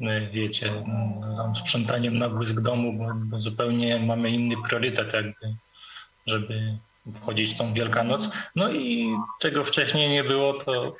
y, 0.00 0.28
wiecie, 0.32 0.84
no, 0.86 1.36
tam 1.36 1.56
sprzątaniem 1.56 2.18
na 2.18 2.28
błysk 2.28 2.60
domu, 2.60 2.98
bo, 2.98 3.12
bo 3.14 3.40
zupełnie 3.40 4.00
mamy 4.00 4.30
inny 4.30 4.56
priorytet 4.68 5.14
jakby, 5.14 5.56
żeby 6.26 6.78
wchodzić 7.14 7.54
w 7.54 7.58
tą 7.58 7.74
Wielkanoc. 7.74 8.30
No 8.56 8.72
i 8.72 9.16
czego 9.40 9.64
wcześniej 9.64 10.10
nie 10.10 10.24
było, 10.24 10.64
to 10.64 10.96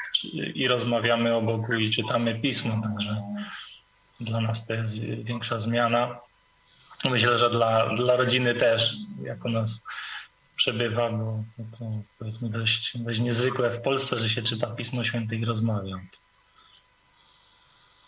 i 0.55 0.69
rozmawiamy 0.69 1.35
o 1.35 1.43
Bogu 1.43 1.75
i 1.75 1.91
czytamy 1.91 2.41
Pismo, 2.41 2.83
także 2.83 3.23
dla 4.25 4.41
nas 4.41 4.67
to 4.67 4.75
jest 4.75 4.99
większa 4.99 5.61
zmiana. 5.61 6.19
Myślę, 7.05 7.39
że 7.39 7.51
dla, 7.51 7.95
dla 7.97 8.17
rodziny 8.17 8.55
też, 8.55 8.97
jak 9.23 9.45
u 9.45 9.49
nas 9.49 9.85
przebywa, 10.57 11.11
bo 11.11 11.45
to 11.79 11.85
powiedzmy 12.19 12.49
dość, 12.49 12.99
dość 12.99 13.21
niezwykłe 13.21 13.71
w 13.71 13.83
Polsce, 13.83 14.19
że 14.19 14.29
się 14.29 14.43
czyta 14.43 14.67
Pismo 14.67 15.05
Święte 15.05 15.37
i 15.37 15.45
rozmawia. 15.45 15.97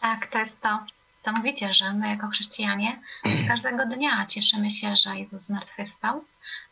Tak, 0.00 0.26
to 0.26 0.38
jest 0.38 0.61
to, 0.61 0.78
co 1.23 1.33
mówicie, 1.33 1.75
że 1.75 1.92
my 1.92 2.09
jako 2.09 2.28
chrześcijanie 2.28 3.00
każdego 3.49 3.87
dnia 3.87 4.26
cieszymy 4.26 4.71
się, 4.71 4.97
że 4.97 5.16
Jezus 5.16 5.40
zmartwychwstał, 5.40 6.25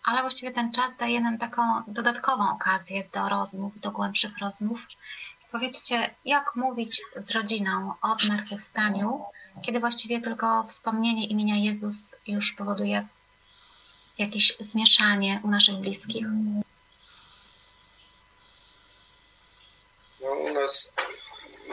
ale 0.05 0.21
właściwie 0.21 0.53
ten 0.53 0.73
czas 0.73 0.97
daje 0.97 1.21
nam 1.21 1.39
taką 1.39 1.63
dodatkową 1.87 2.53
okazję 2.53 3.05
do 3.13 3.29
rozmów, 3.29 3.81
do 3.81 3.91
głębszych 3.91 4.39
rozmów, 4.39 4.81
Powiedzcie, 5.53 6.15
jak 6.25 6.57
mówić 6.57 7.03
z 7.17 7.31
rodziną 7.31 7.95
o 8.03 8.15
zmartwychwstaniu, 8.15 9.25
kiedy 9.63 9.81
właściwie 9.81 10.21
tylko 10.21 10.67
wspomnienie 10.69 11.27
imienia 11.27 11.57
Jezus 11.57 12.17
już 12.27 12.53
powoduje 12.53 13.09
jakieś 14.19 14.57
zmieszanie 14.61 15.41
u 15.45 15.49
naszych 15.49 15.75
bliskich? 15.75 16.27
No, 20.21 20.31
u 20.31 20.53
nas 20.55 20.93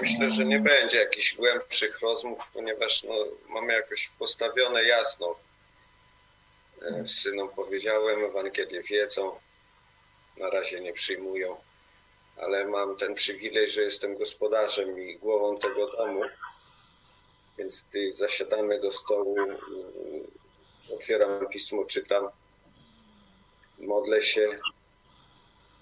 myślę, 0.01 0.31
że 0.31 0.45
nie 0.45 0.59
będzie 0.59 0.97
jakichś 0.97 1.35
głębszych 1.35 1.99
rozmów, 1.99 2.49
ponieważ 2.53 3.03
no, 3.03 3.13
mamy 3.49 3.73
jakoś 3.73 4.11
postawione 4.19 4.83
jasno. 4.83 5.35
E, 6.81 7.07
synom 7.07 7.49
powiedziałem, 7.49 8.25
Ewangelię 8.25 8.83
wiedzą, 8.83 9.39
na 10.37 10.49
razie 10.49 10.79
nie 10.79 10.93
przyjmują 10.93 11.68
ale 12.39 12.67
mam 12.67 12.95
ten 12.95 13.15
przywilej, 13.15 13.69
że 13.69 13.81
jestem 13.81 14.17
gospodarzem 14.17 14.99
i 14.99 15.15
głową 15.17 15.57
tego 15.59 15.91
domu. 15.91 16.21
Więc 17.57 17.85
gdy 17.89 18.13
zasiadamy 18.13 18.79
do 18.79 18.91
stołu, 18.91 19.35
otwieram 20.95 21.47
pismo, 21.47 21.85
czytam, 21.85 22.29
modlę 23.79 24.21
się. 24.21 24.59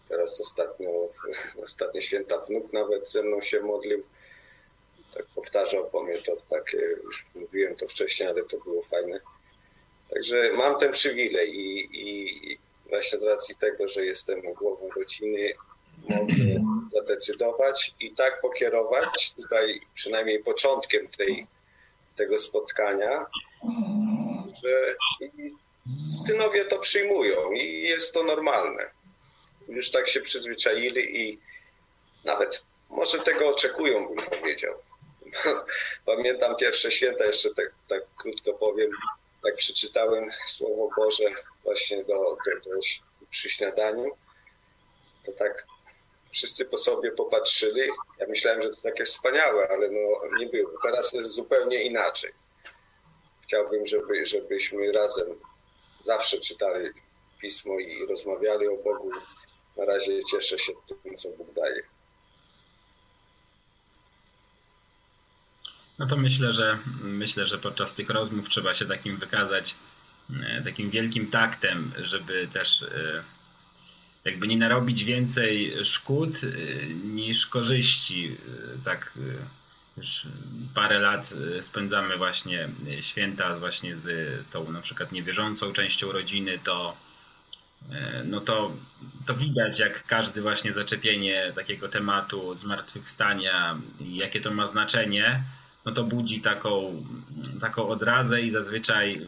Teraz 0.07 0.41
ostatnio, 0.41 0.89
ostatnie 1.65 2.01
święta 2.01 2.37
wnuk 2.37 2.73
nawet 2.73 3.09
ze 3.09 3.23
mną 3.23 3.41
się 3.41 3.61
modlił. 3.61 4.03
Tak 5.13 5.25
powtarzał 5.35 5.89
po 5.89 6.03
mnie 6.03 6.21
to 6.21 6.35
takie, 6.49 6.77
już 6.77 7.25
mówiłem 7.35 7.75
to 7.75 7.87
wcześniej, 7.87 8.29
ale 8.29 8.43
to 8.43 8.57
było 8.57 8.81
fajne. 8.81 9.19
Także 10.09 10.53
mam 10.53 10.79
ten 10.79 10.91
przywilej 10.91 11.55
i, 11.55 11.89
i 11.91 12.59
właśnie 12.89 13.19
z 13.19 13.23
racji 13.23 13.55
tego, 13.55 13.87
że 13.87 14.05
jestem 14.05 14.41
głową 14.41 14.89
rodziny, 14.95 15.53
zadecydować 16.95 17.95
i 17.99 18.15
tak 18.15 18.41
pokierować 18.41 19.33
tutaj 19.35 19.81
przynajmniej 19.93 20.43
początkiem 20.43 21.07
tej, 21.07 21.47
tego 22.15 22.39
spotkania, 22.39 23.25
że 24.63 24.95
synowie 26.27 26.65
to 26.65 26.79
przyjmują 26.79 27.51
i 27.51 27.81
jest 27.81 28.13
to 28.13 28.23
normalne. 28.23 28.91
Już 29.67 29.91
tak 29.91 30.07
się 30.07 30.21
przyzwyczaili 30.21 31.21
i 31.21 31.39
nawet 32.23 32.63
może 32.89 33.19
tego 33.19 33.49
oczekują, 33.49 34.07
bym 34.07 34.25
powiedział. 34.25 34.73
Pamiętam 36.05 36.55
pierwsze 36.55 36.91
święta, 36.91 37.25
jeszcze 37.25 37.53
tak, 37.53 37.71
tak 37.87 38.03
krótko 38.17 38.53
powiem, 38.53 38.91
tak 39.43 39.55
przeczytałem 39.55 40.29
Słowo 40.47 40.89
Boże 40.97 41.29
właśnie 41.63 42.03
do, 42.03 42.13
do, 42.13 42.69
do, 42.69 42.79
przy 43.29 43.49
śniadaniu, 43.49 44.11
to 45.25 45.31
tak 45.31 45.67
wszyscy 46.37 46.65
po 46.65 46.77
sobie 46.77 47.11
popatrzyli. 47.11 47.81
Ja 48.19 48.27
myślałem, 48.27 48.61
że 48.61 48.69
to 48.69 48.81
takie 48.81 49.05
wspaniałe, 49.05 49.67
ale 49.69 49.89
no 49.89 50.37
nie 50.39 50.45
było. 50.45 50.71
Teraz 50.83 51.13
jest 51.13 51.31
zupełnie 51.31 51.83
inaczej. 51.83 52.31
Chciałbym, 53.41 53.87
żeby, 53.87 54.25
żebyśmy 54.25 54.91
razem 54.91 55.27
zawsze 56.03 56.39
czytali 56.39 56.89
pismo 57.41 57.79
i 57.79 58.05
rozmawiali 58.05 58.67
o 58.67 58.77
Bogu. 58.77 59.11
Na 59.77 59.85
razie 59.85 60.23
cieszę 60.23 60.57
się 60.57 60.73
tym, 61.03 61.17
co 61.17 61.29
Bóg 61.29 61.53
daje. 61.53 61.81
No 65.99 66.07
to 66.07 66.17
myślę, 66.17 66.51
że 66.51 66.79
myślę, 67.03 67.45
że 67.45 67.57
podczas 67.57 67.93
tych 67.93 68.09
rozmów 68.09 68.49
trzeba 68.49 68.73
się 68.73 68.85
takim 68.85 69.17
wykazać, 69.17 69.75
e, 70.43 70.63
takim 70.63 70.89
wielkim 70.89 71.31
taktem, 71.31 71.91
żeby 71.97 72.47
też 72.53 72.83
e, 72.83 73.23
jakby 74.27 74.47
nie 74.47 74.57
narobić 74.57 75.03
więcej 75.03 75.73
szkód 75.83 76.41
niż 77.03 77.45
korzyści. 77.45 78.37
Tak 78.85 79.13
już 79.97 80.27
parę 80.75 80.99
lat 80.99 81.33
spędzamy 81.61 82.17
właśnie 82.17 82.69
święta 83.01 83.59
właśnie 83.59 83.95
z 83.95 84.07
tą 84.49 84.71
na 84.71 84.81
przykład 84.81 85.11
niewierzącą 85.11 85.73
częścią 85.73 86.11
rodziny, 86.11 86.59
to 86.63 86.97
no 88.25 88.41
to, 88.41 88.71
to 89.25 89.35
widać, 89.35 89.79
jak 89.79 90.03
każdy 90.03 90.41
właśnie 90.41 90.73
zaczepienie 90.73 91.51
takiego 91.55 91.89
tematu 91.89 92.55
zmartwychwstania, 92.55 93.77
jakie 93.99 94.41
to 94.41 94.51
ma 94.51 94.67
znaczenie, 94.67 95.43
no 95.85 95.91
to 95.91 96.03
budzi 96.03 96.41
taką, 96.41 97.03
taką 97.61 97.87
odrazę 97.87 98.41
i 98.41 98.49
zazwyczaj 98.49 99.27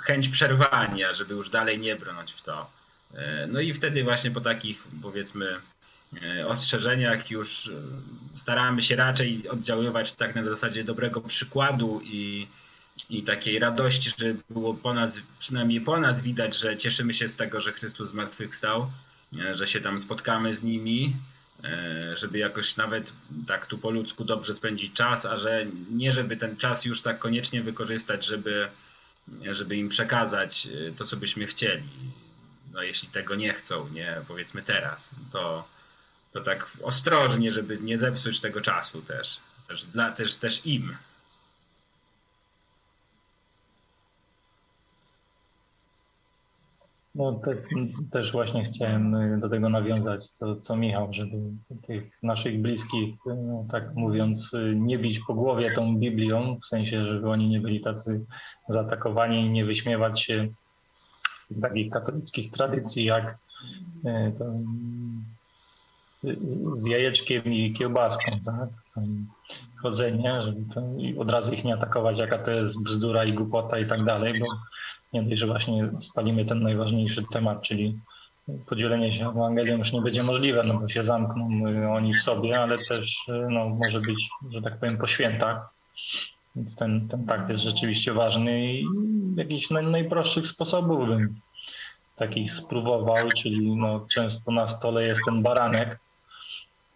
chęć 0.00 0.28
przerwania, 0.28 1.14
żeby 1.14 1.34
już 1.34 1.50
dalej 1.50 1.78
nie 1.78 1.96
brnąć 1.96 2.32
w 2.32 2.42
to. 2.42 2.77
E, 3.14 3.46
no 3.46 3.60
i 3.60 3.74
wtedy 3.74 4.04
właśnie 4.04 4.30
po 4.30 4.40
takich 4.40 4.84
powiedzmy 5.02 5.56
ostrzeżeniach 6.46 7.30
już 7.30 7.70
staramy 8.34 8.82
się 8.82 8.96
raczej 8.96 9.48
oddziaływać 9.48 10.12
tak 10.12 10.34
na 10.34 10.44
zasadzie 10.44 10.84
dobrego 10.84 11.20
przykładu 11.20 12.00
i, 12.04 12.48
i 13.10 13.22
takiej 13.22 13.58
radości, 13.58 14.10
że 14.18 14.34
było 14.50 14.74
po 14.74 14.94
nas, 14.94 15.20
przynajmniej 15.38 15.80
po 15.80 16.00
nas 16.00 16.22
widać, 16.22 16.58
że 16.58 16.76
cieszymy 16.76 17.14
się 17.14 17.28
z 17.28 17.36
tego, 17.36 17.60
że 17.60 17.72
Chrystus 17.72 18.08
zmartwychwstał, 18.08 18.90
e, 19.38 19.54
że 19.54 19.66
się 19.66 19.80
tam 19.80 19.98
spotkamy 19.98 20.54
z 20.54 20.62
nimi, 20.62 21.16
e, 21.64 22.16
żeby 22.16 22.38
jakoś 22.38 22.76
nawet 22.76 23.12
tak 23.46 23.66
tu 23.66 23.78
po 23.78 23.90
ludzku 23.90 24.24
dobrze 24.24 24.54
spędzić 24.54 24.92
czas, 24.92 25.26
a 25.26 25.36
że 25.36 25.66
nie 25.90 26.12
żeby 26.12 26.36
ten 26.36 26.56
czas 26.56 26.84
już 26.84 27.02
tak 27.02 27.18
koniecznie 27.18 27.62
wykorzystać, 27.62 28.26
żeby, 28.26 28.68
żeby 29.50 29.76
im 29.76 29.88
przekazać 29.88 30.66
e, 30.88 30.92
to, 30.92 31.04
co 31.04 31.16
byśmy 31.16 31.46
chcieli. 31.46 31.88
No 32.78 32.82
jeśli 32.82 33.08
tego 33.08 33.34
nie 33.34 33.52
chcą, 33.52 33.88
nie 33.88 34.16
powiedzmy 34.28 34.62
teraz, 34.62 35.10
to, 35.32 35.64
to 36.32 36.40
tak 36.40 36.70
ostrożnie, 36.82 37.52
żeby 37.52 37.78
nie 37.80 37.98
zepsuć 37.98 38.40
tego 38.40 38.60
czasu 38.60 39.02
też. 39.02 39.40
Też, 39.68 39.84
dla, 39.84 40.10
też, 40.12 40.36
też 40.36 40.66
im. 40.66 40.96
No 47.14 47.32
te, 47.32 47.56
też 48.10 48.32
właśnie 48.32 48.64
chciałem 48.64 49.14
y, 49.14 49.38
do 49.40 49.48
tego 49.48 49.68
nawiązać, 49.68 50.26
co, 50.28 50.56
co 50.56 50.76
Michał, 50.76 51.08
żeby 51.12 51.36
tych 51.86 52.22
naszych 52.22 52.60
bliskich, 52.60 53.14
no, 53.26 53.66
tak 53.70 53.94
mówiąc, 53.94 54.54
y, 54.54 54.74
nie 54.76 54.98
bić 54.98 55.20
po 55.26 55.34
głowie 55.34 55.72
tą 55.74 55.96
Biblią, 55.96 56.58
w 56.62 56.66
sensie, 56.66 57.04
żeby 57.04 57.30
oni 57.30 57.48
nie 57.48 57.60
byli 57.60 57.80
tacy 57.80 58.26
zaatakowani 58.68 59.46
i 59.46 59.50
nie 59.50 59.64
wyśmiewać 59.64 60.22
się 60.22 60.48
takich 61.62 61.90
katolickich 61.90 62.50
tradycji, 62.50 63.04
jak 63.04 63.38
y, 64.04 64.32
to, 64.38 64.44
z 66.72 66.86
jajeczkiem 66.86 67.44
i 67.44 67.72
kiełbaską, 67.72 68.40
tak? 68.44 68.68
Chodzenie, 69.82 70.42
żeby 70.42 70.74
to, 70.74 70.82
od 71.20 71.30
razu 71.30 71.52
ich 71.52 71.64
nie 71.64 71.74
atakować, 71.74 72.18
jaka 72.18 72.38
to 72.38 72.50
jest 72.50 72.82
bzdura 72.82 73.24
i 73.24 73.32
głupota 73.32 73.78
i 73.78 73.86
tak 73.86 74.04
dalej, 74.04 74.40
bo 74.40 74.46
nie 75.12 75.22
dość, 75.22 75.40
że 75.40 75.46
właśnie 75.46 75.90
spalimy 75.98 76.44
ten 76.44 76.62
najważniejszy 76.62 77.24
temat, 77.32 77.62
czyli 77.62 77.98
podzielenie 78.68 79.12
się 79.12 79.28
Ewangelią 79.28 79.78
już 79.78 79.92
nie 79.92 80.02
będzie 80.02 80.22
możliwe, 80.22 80.64
no 80.64 80.74
bo 80.74 80.88
się 80.88 81.04
zamkną 81.04 81.66
y, 81.66 81.88
oni 81.88 82.14
w 82.14 82.22
sobie, 82.22 82.60
ale 82.60 82.78
też 82.78 83.28
y, 83.28 83.46
no, 83.50 83.68
może 83.68 84.00
być, 84.00 84.28
że 84.50 84.62
tak 84.62 84.78
powiem, 84.78 84.98
po 84.98 85.06
świętach. 85.06 85.68
Więc 86.58 86.76
ten, 86.76 87.08
ten 87.08 87.26
takt 87.26 87.48
jest 87.48 87.62
rzeczywiście 87.62 88.12
ważny 88.12 88.74
i 88.74 88.86
jakiś 89.36 89.70
naj, 89.70 89.86
najprostszych 89.86 90.46
sposobów 90.46 91.08
bym 91.08 91.40
takich 92.16 92.52
spróbował, 92.52 93.28
czyli 93.36 93.76
no, 93.76 94.06
często 94.14 94.52
na 94.52 94.68
stole 94.68 95.04
jest 95.04 95.20
ten 95.24 95.42
baranek, 95.42 95.98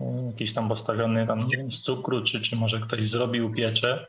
y, 0.01 0.05
jakiś 0.27 0.53
tam 0.53 0.69
postawiony 0.69 1.27
tam 1.27 1.49
z 1.71 1.81
cukru, 1.81 2.25
czy, 2.25 2.41
czy 2.41 2.57
może 2.57 2.81
ktoś 2.81 3.09
zrobił 3.09 3.55
piecze 3.55 4.07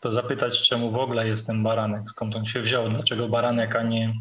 to 0.00 0.10
zapytać, 0.10 0.68
czemu 0.68 0.90
w 0.90 0.96
ogóle 0.96 1.28
jest 1.28 1.46
ten 1.46 1.62
baranek, 1.62 2.02
skąd 2.06 2.36
on 2.36 2.46
się 2.46 2.60
wziął, 2.60 2.90
dlaczego 2.90 3.28
baranek, 3.28 3.76
a 3.76 3.82
nie, 3.82 4.14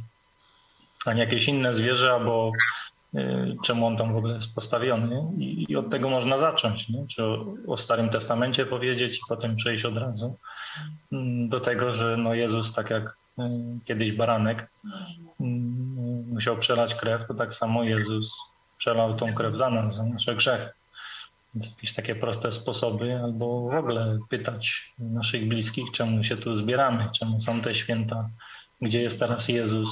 a 1.05 1.13
nie 1.13 1.21
jakieś 1.21 1.47
inne 1.47 1.73
zwierzę, 1.73 2.13
albo 2.13 2.51
y, 3.15 3.55
czemu 3.65 3.87
on 3.87 3.97
tam 3.97 4.13
w 4.13 4.17
ogóle 4.17 4.35
jest 4.35 4.55
postawiony. 4.55 5.23
I, 5.37 5.65
i 5.69 5.75
od 5.75 5.89
tego 5.89 6.09
można 6.09 6.37
zacząć, 6.37 6.89
nie? 6.89 7.07
czy 7.07 7.23
o, 7.23 7.45
o, 7.67 7.77
Starym 7.77 8.09
Testamencie 8.09 8.65
powiedzieć 8.65 9.17
i 9.17 9.21
potem 9.29 9.55
przejść 9.55 9.85
od 9.85 9.97
razu 9.97 10.37
do 11.49 11.59
tego, 11.59 11.93
że 11.93 12.17
no 12.17 12.33
Jezus, 12.33 12.73
tak 12.73 12.89
jak 12.89 13.17
y, 13.39 13.43
kiedyś 13.85 14.11
baranek 14.11 14.69
mm, 15.39 16.29
musiał 16.33 16.57
przelać 16.57 16.95
krew, 16.95 17.27
to 17.27 17.33
tak 17.33 17.53
samo 17.53 17.83
Jezus 17.83 18.31
przelał 18.77 19.15
tą 19.15 19.33
krew 19.33 19.57
za 19.57 19.69
nas, 19.69 19.95
za 19.95 20.03
nasze 20.03 20.35
grzechy. 20.35 20.69
Więc 21.55 21.69
jakieś 21.69 21.93
takie 21.93 22.15
proste 22.15 22.51
sposoby, 22.51 23.19
albo 23.23 23.69
w 23.69 23.75
ogóle 23.75 24.19
pytać 24.29 24.93
naszych 24.99 25.47
bliskich, 25.47 25.91
czemu 25.91 26.23
się 26.23 26.37
tu 26.37 26.55
zbieramy, 26.55 27.09
czemu 27.19 27.41
są 27.41 27.61
te 27.61 27.75
święta, 27.75 28.29
gdzie 28.81 29.01
jest 29.01 29.19
teraz 29.19 29.47
Jezus. 29.47 29.89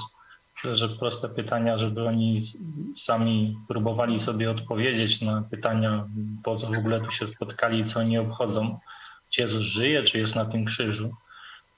Że 0.71 0.89
proste 0.89 1.29
pytania, 1.29 1.77
żeby 1.77 2.07
oni 2.07 2.41
sami 2.95 3.57
próbowali 3.67 4.19
sobie 4.19 4.51
odpowiedzieć 4.51 5.21
na 5.21 5.41
pytania, 5.51 6.07
po 6.43 6.55
co 6.55 6.67
w 6.67 6.77
ogóle 6.77 7.01
tu 7.01 7.11
się 7.11 7.27
spotkali, 7.27 7.85
co 7.85 7.99
oni 7.99 8.17
obchodzą. 8.17 8.79
Czy 9.29 9.41
Jezus 9.41 9.63
żyje, 9.63 10.03
czy 10.03 10.17
jest 10.17 10.35
na 10.35 10.45
tym 10.45 10.65
krzyżu. 10.65 11.13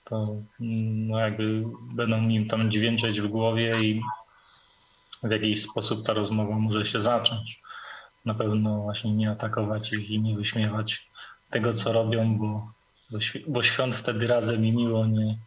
To 0.09 0.27
no 0.59 1.19
jakby 1.19 1.63
będą 1.93 2.27
im 2.27 2.47
tam 2.47 2.71
dźwięczeć 2.71 3.21
w 3.21 3.27
głowie 3.27 3.77
i 3.83 4.01
w 5.23 5.31
jakiś 5.31 5.61
sposób 5.61 6.05
ta 6.05 6.13
rozmowa 6.13 6.55
może 6.55 6.85
się 6.85 7.01
zacząć 7.01 7.61
na 8.27 8.33
pewno 8.33 8.81
właśnie 8.81 9.11
nie 9.11 9.31
atakować 9.31 9.93
ich 9.93 10.09
i 10.09 10.19
nie 10.19 10.35
wyśmiewać 10.35 11.07
tego, 11.49 11.73
co 11.73 11.91
robią, 11.91 12.37
bo, 12.37 12.71
bo, 13.47 13.63
świąt 13.63 13.95
wtedy 13.95 14.27
razem 14.27 14.65
i 14.65 14.71
miło 14.71 15.05
nie, 15.05 15.37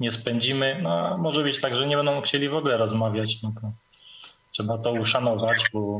nie 0.00 0.10
spędzimy. 0.10 0.80
No, 0.82 1.18
może 1.18 1.42
być 1.42 1.60
tak, 1.60 1.76
że 1.76 1.86
nie 1.86 1.96
będą 1.96 2.20
chcieli 2.20 2.48
w 2.48 2.54
ogóle 2.54 2.76
rozmawiać, 2.76 3.42
no 3.42 3.52
to 3.60 3.72
trzeba 4.52 4.78
to 4.78 4.92
uszanować, 4.92 5.64
bo 5.72 5.98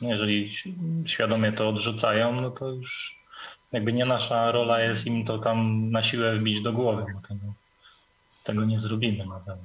jeżeli 0.00 0.50
świadomie 1.06 1.52
to 1.52 1.68
odrzucają, 1.68 2.40
no 2.40 2.50
to 2.50 2.68
już 2.68 3.17
jakby 3.72 3.92
nie 3.92 4.04
nasza 4.04 4.52
rola 4.52 4.80
jest 4.80 5.06
im 5.06 5.24
to 5.24 5.38
tam 5.38 5.90
na 5.90 6.02
siłę 6.02 6.38
wbić 6.38 6.62
do 6.62 6.72
głowy, 6.72 7.04
bo 7.14 7.20
tego, 7.28 7.52
tego 8.44 8.64
nie 8.64 8.78
zrobimy 8.78 9.26
na 9.26 9.40
pewno. 9.40 9.64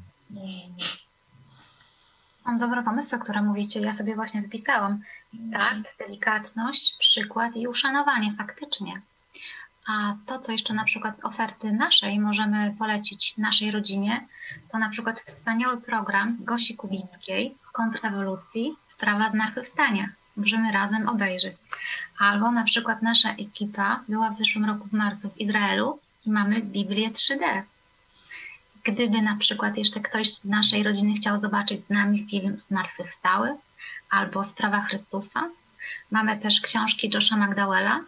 Mam 2.46 2.58
dobre 2.58 2.84
pomysły, 2.84 3.20
które 3.20 3.42
mówicie. 3.42 3.80
Ja 3.80 3.94
sobie 3.94 4.16
właśnie 4.16 4.42
wypisałam. 4.42 5.02
Tak, 5.54 5.78
delikatność, 6.00 6.98
przykład 7.00 7.56
i 7.56 7.68
uszanowanie 7.68 8.34
faktycznie. 8.38 9.02
A 9.88 10.16
to, 10.26 10.40
co 10.40 10.52
jeszcze 10.52 10.74
na 10.74 10.84
przykład 10.84 11.18
z 11.20 11.26
oferty 11.26 11.72
naszej 11.72 12.20
możemy 12.20 12.76
polecić 12.80 13.38
naszej 13.38 13.72
rodzinie, 13.72 14.28
to 14.72 14.78
na 14.78 14.90
przykład 14.90 15.22
wspaniały 15.22 15.82
program 15.82 16.38
Gosi 16.40 16.76
Kubickiej 16.76 17.56
w 17.70 17.72
kontrrewolucji 17.72 18.76
Sprawa 18.88 19.32
Zmartwychwstania. 19.32 20.10
Możemy 20.38 20.72
razem 20.72 21.10
obejrzeć. 21.10 21.56
Albo 22.20 22.52
na 22.52 22.64
przykład 22.64 23.02
nasza 23.02 23.30
ekipa 23.30 24.00
była 24.10 24.30
w 24.30 24.38
zeszłym 24.38 24.66
roku 24.66 24.88
w 24.88 24.94
marcu 24.94 25.30
w 25.30 25.38
Izraelu 25.38 26.00
i 26.26 26.32
mamy 26.32 26.62
Biblię 26.62 27.12
3D 27.12 27.64
Gdyby 28.84 29.22
na 29.22 29.36
przykład 29.38 29.78
jeszcze 29.78 30.00
ktoś 30.00 30.30
z 30.30 30.46
naszej 30.46 30.84
rodziny 30.84 31.14
chciał 31.14 31.40
zobaczyć 31.40 31.86
z 31.86 31.90
nami 31.90 32.28
film 32.30 32.60
Zmartwychwstały 32.60 33.56
albo 34.10 34.44
Sprawa 34.44 34.82
Chrystusa, 34.82 35.50
mamy 36.12 36.38
też 36.38 36.62
książki 36.62 37.12
Josha 37.14 37.38
McDowella 37.38 38.00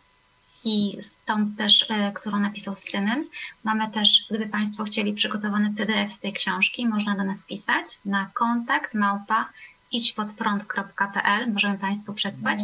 i 0.64 0.98
stąd 1.02 1.58
też, 1.58 1.86
e, 1.90 2.12
którą 2.12 2.40
napisał 2.40 2.76
z 2.76 2.80
synem. 2.80 3.30
Mamy 3.64 3.92
też, 3.92 4.26
gdyby 4.30 4.48
Państwo 4.48 4.84
chcieli 4.84 5.14
przygotowany 5.14 5.74
PDF 5.78 6.14
z 6.14 6.20
tej 6.20 6.34
książki, 6.34 6.88
można 6.88 7.16
do 7.16 7.24
nas 7.24 7.38
pisać 7.48 7.86
na 8.06 8.26
kontakt 8.34 8.94
małpa 8.94 9.50
idźpodprąd.pl, 9.92 11.54
możemy 11.54 11.78
Państwu 11.78 12.14
przesłać. 12.14 12.60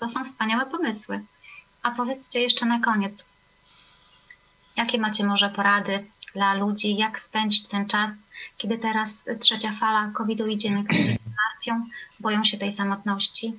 To 0.00 0.08
są 0.08 0.24
wspaniałe 0.24 0.66
pomysły. 0.66 1.24
A 1.82 1.90
powiedzcie 1.90 2.40
jeszcze 2.40 2.66
na 2.66 2.80
koniec, 2.80 3.24
jakie 4.76 4.98
macie 4.98 5.24
może 5.24 5.50
porady 5.50 6.06
dla 6.34 6.54
ludzi, 6.54 6.96
jak 6.96 7.20
spędzić 7.20 7.66
ten 7.68 7.88
czas, 7.88 8.10
kiedy 8.56 8.78
teraz 8.78 9.28
trzecia 9.40 9.76
fala 9.80 10.10
COVID-u 10.14 10.46
idzie, 10.46 10.70
niektórzy 10.70 11.18
martwią, 11.36 11.86
boją 12.20 12.44
się 12.44 12.58
tej 12.58 12.72
samotności? 12.72 13.58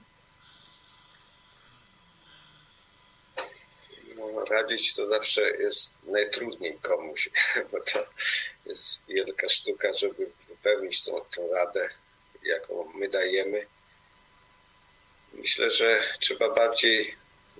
No, 4.18 4.46
radzić 4.46 4.96
to 4.96 5.08
zawsze 5.08 5.42
jest 5.42 6.04
najtrudniej 6.04 6.78
komuś, 6.82 7.30
bo 7.72 7.78
to 7.80 8.06
jest 8.66 9.06
wielka 9.08 9.50
sztuka, 9.50 9.94
żeby 9.94 10.32
wypełnić 10.48 11.04
tą, 11.04 11.12
tą 11.36 11.42
radę, 11.54 11.90
jaką 12.48 12.92
my 12.96 13.10
dajemy. 13.10 13.68
Myślę, 15.34 15.72
że 15.72 16.00
trzeba 16.20 16.56
bardziej 16.56 17.16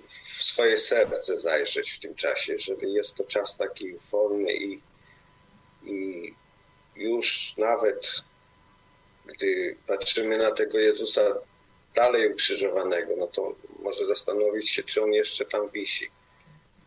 w 0.08 0.42
swoje 0.42 0.78
serce 0.78 1.38
zajrzeć 1.38 1.90
w 1.90 2.00
tym 2.00 2.14
czasie, 2.14 2.52
jeżeli 2.52 2.94
jest 2.94 3.14
to 3.14 3.24
czas 3.24 3.56
taki 3.56 3.94
wolny 4.10 4.52
i, 4.52 4.80
i 5.84 6.34
już 6.96 7.56
nawet 7.56 8.24
gdy 9.26 9.76
patrzymy 9.86 10.38
na 10.38 10.50
tego 10.50 10.78
Jezusa 10.78 11.20
dalej 11.94 12.32
ukrzyżowanego, 12.32 13.16
no 13.16 13.26
to 13.26 13.54
może 13.78 14.06
zastanowić 14.06 14.70
się, 14.70 14.82
czy 14.82 15.02
on 15.02 15.12
jeszcze 15.12 15.44
tam 15.44 15.70
wisi. 15.70 16.10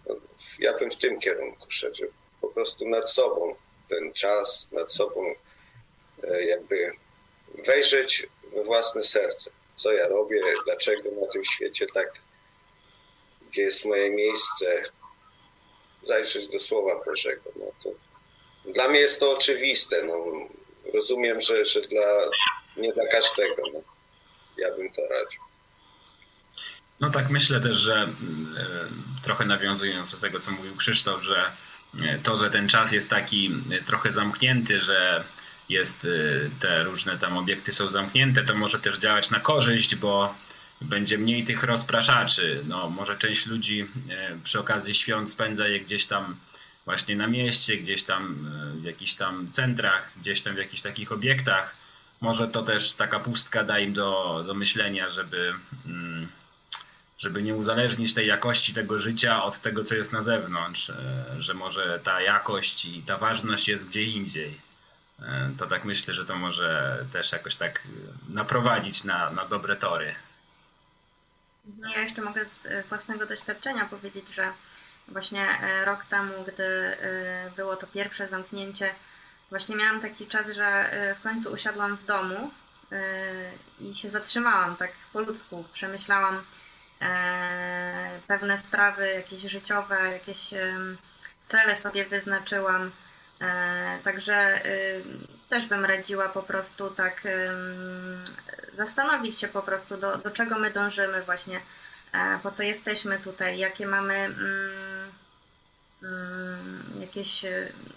No, 0.08 0.16
ja 0.60 0.78
bym 0.78 0.92
w 0.92 0.98
tym 0.98 1.20
kierunku 1.20 1.66
szedł, 1.72 1.96
że 1.96 2.06
po 2.42 2.48
prostu 2.48 2.90
nad 2.90 3.12
sobą 3.12 3.56
ten 3.90 4.14
czas, 4.14 4.72
nad 4.72 4.94
sobą 4.94 5.36
e, 6.24 6.44
jakby 6.44 6.92
wejrzeć 7.65 8.28
we 8.56 8.63
własne 8.63 9.04
serce. 9.04 9.52
Co 9.76 9.91
ja 9.91 10.08
robię, 10.08 10.41
dlaczego 10.65 11.10
na 11.21 11.28
tym 11.34 11.45
świecie 11.45 11.88
tak, 11.93 12.13
gdzie 13.50 13.62
jest 13.62 13.86
moje 13.86 14.10
miejsce, 14.10 14.84
zajrzeć 16.04 16.47
do 16.47 16.60
Słowa 16.60 17.06
Bożego. 17.06 17.52
No 17.56 17.65
to, 17.84 17.89
dla 18.71 18.88
mnie 18.88 19.00
jest 19.00 19.19
to 19.19 19.32
oczywiste. 19.32 20.04
No, 20.04 20.26
rozumiem, 20.93 21.41
że, 21.41 21.65
że 21.65 21.82
dla, 21.82 22.30
nie 22.78 22.93
dla 22.93 23.08
każdego. 23.08 23.63
No. 23.74 23.80
Ja 24.58 24.76
bym 24.76 24.93
to 24.93 25.02
radził. 25.02 25.41
No 27.00 27.10
tak 27.10 27.30
myślę 27.30 27.62
też, 27.62 27.78
że 27.78 27.93
e, 27.93 28.08
trochę 29.24 29.45
nawiązując 29.45 30.12
do 30.12 30.17
tego, 30.17 30.39
co 30.39 30.52
mówił 30.52 30.76
Krzysztof, 30.76 31.24
że 31.24 31.52
e, 32.04 32.19
to, 32.24 32.38
że 32.38 32.50
ten 32.50 32.69
czas 32.69 32.91
jest 32.91 33.10
taki 33.10 33.52
e, 33.71 33.84
trochę 33.84 34.13
zamknięty, 34.13 34.80
że 34.80 35.24
jest 35.69 36.08
te 36.60 36.84
różne 36.84 37.17
tam 37.17 37.38
obiekty 37.38 37.74
są 37.74 37.89
zamknięte, 37.89 38.43
to 38.43 38.56
może 38.56 38.80
też 38.80 38.97
działać 38.97 39.30
na 39.30 39.39
korzyść, 39.39 39.95
bo 39.95 40.36
będzie 40.82 41.17
mniej 41.17 41.45
tych 41.45 41.63
rozpraszaczy. 41.63 42.63
No, 42.67 42.89
może 42.89 43.17
część 43.17 43.45
ludzi 43.45 43.86
przy 44.43 44.60
okazji 44.60 44.93
świąt 44.93 45.32
spędza 45.32 45.67
je 45.67 45.80
gdzieś 45.80 46.06
tam 46.06 46.36
właśnie 46.86 47.15
na 47.15 47.28
mieście, 47.28 47.78
gdzieś 47.78 48.04
tam 48.04 48.50
w 48.76 48.84
jakichś 48.84 49.13
tam 49.13 49.52
centrach, 49.52 50.12
gdzieś 50.21 50.41
tam 50.41 50.54
w 50.54 50.58
jakichś 50.58 50.82
takich 50.82 51.12
obiektach. 51.12 51.76
Może 52.21 52.47
to 52.47 52.63
też 52.63 52.93
taka 52.93 53.19
pustka 53.19 53.63
da 53.63 53.80
im 53.80 53.93
do, 53.93 54.43
do 54.47 54.54
myślenia, 54.54 55.10
żeby 55.10 55.54
mm, 55.86 56.28
żeby 57.17 57.43
nie 57.43 57.56
uzależnić 57.56 58.13
tej 58.13 58.28
jakości 58.28 58.74
tego 58.74 59.00
życia 59.00 59.43
od 59.43 59.60
tego, 59.60 59.84
co 59.84 59.95
jest 59.95 60.13
na 60.13 60.24
zewnątrz, 60.24 60.91
że 61.38 61.54
może 61.54 62.00
ta 62.04 62.21
jakość 62.21 62.86
i 62.86 63.02
ta 63.02 63.17
ważność 63.17 63.67
jest 63.67 63.88
gdzie 63.88 64.04
indziej. 64.04 64.71
E, 65.22 65.52
to 65.60 65.68
tak 65.68 65.86
myślę, 65.86 66.14
że 66.14 66.26
to 66.26 66.36
może 66.36 67.00
też 67.14 67.32
jakoś 67.32 67.56
tak 67.56 67.82
naprowadzić 68.30 69.04
na, 69.04 69.30
na 69.30 69.46
dobre 69.46 69.76
tory. 69.76 70.16
Ja 71.96 72.02
jeszcze 72.02 72.22
mogę 72.22 72.46
z 72.46 72.88
własnego 72.88 73.26
doświadczenia 73.26 73.86
powiedzieć, 73.86 74.26
że 74.34 74.52
właśnie 75.08 75.48
e, 75.62 75.86
rok 75.86 76.06
temu, 76.06 76.34
gdy 76.48 76.98
było 77.56 77.76
to 77.76 77.88
pierwsze 77.88 78.28
zamknięcie, 78.28 78.96
właśnie 79.50 79.76
miałam 79.76 80.02
taki 80.02 80.28
czas, 80.28 80.50
że 80.50 80.92
w 81.20 81.24
końcu 81.24 81.52
usiadłam 81.52 81.98
w 81.98 82.06
domu 82.06 82.52
i 83.80 83.96
się 83.96 84.10
zatrzymałam 84.10 84.76
tak 84.76 84.92
po 85.14 85.20
ludzku. 85.20 85.66
Przemyślałam, 85.74 86.44
E, 87.02 88.20
pewne 88.28 88.58
sprawy 88.58 89.08
jakieś 89.08 89.42
życiowe, 89.42 90.12
jakieś 90.12 90.50
cele 91.48 91.76
sobie 91.76 92.06
wyznaczyłam. 92.06 92.92
E, 93.41 93.99
także 94.04 94.65
y, 94.65 95.04
też 95.49 95.65
bym 95.65 95.86
radziła 95.86 96.30
po 96.30 96.43
prostu 96.43 96.89
tak 96.89 97.27
zastanowić 98.73 99.39
się 99.39 99.47
po 99.47 99.62
prostu, 99.62 99.97
do, 99.97 100.17
do 100.17 100.32
czego 100.32 100.60
my 100.60 100.71
dążymy 100.71 101.21
właśnie, 101.21 101.62
e, 102.12 102.39
po 102.43 102.51
co 102.51 102.63
jesteśmy 102.63 103.19
tutaj, 103.19 103.58
jakie 103.58 103.88
mamy 103.88 104.13
mm, 104.13 104.38
mm, 106.04 106.84
jakieś 106.99 107.45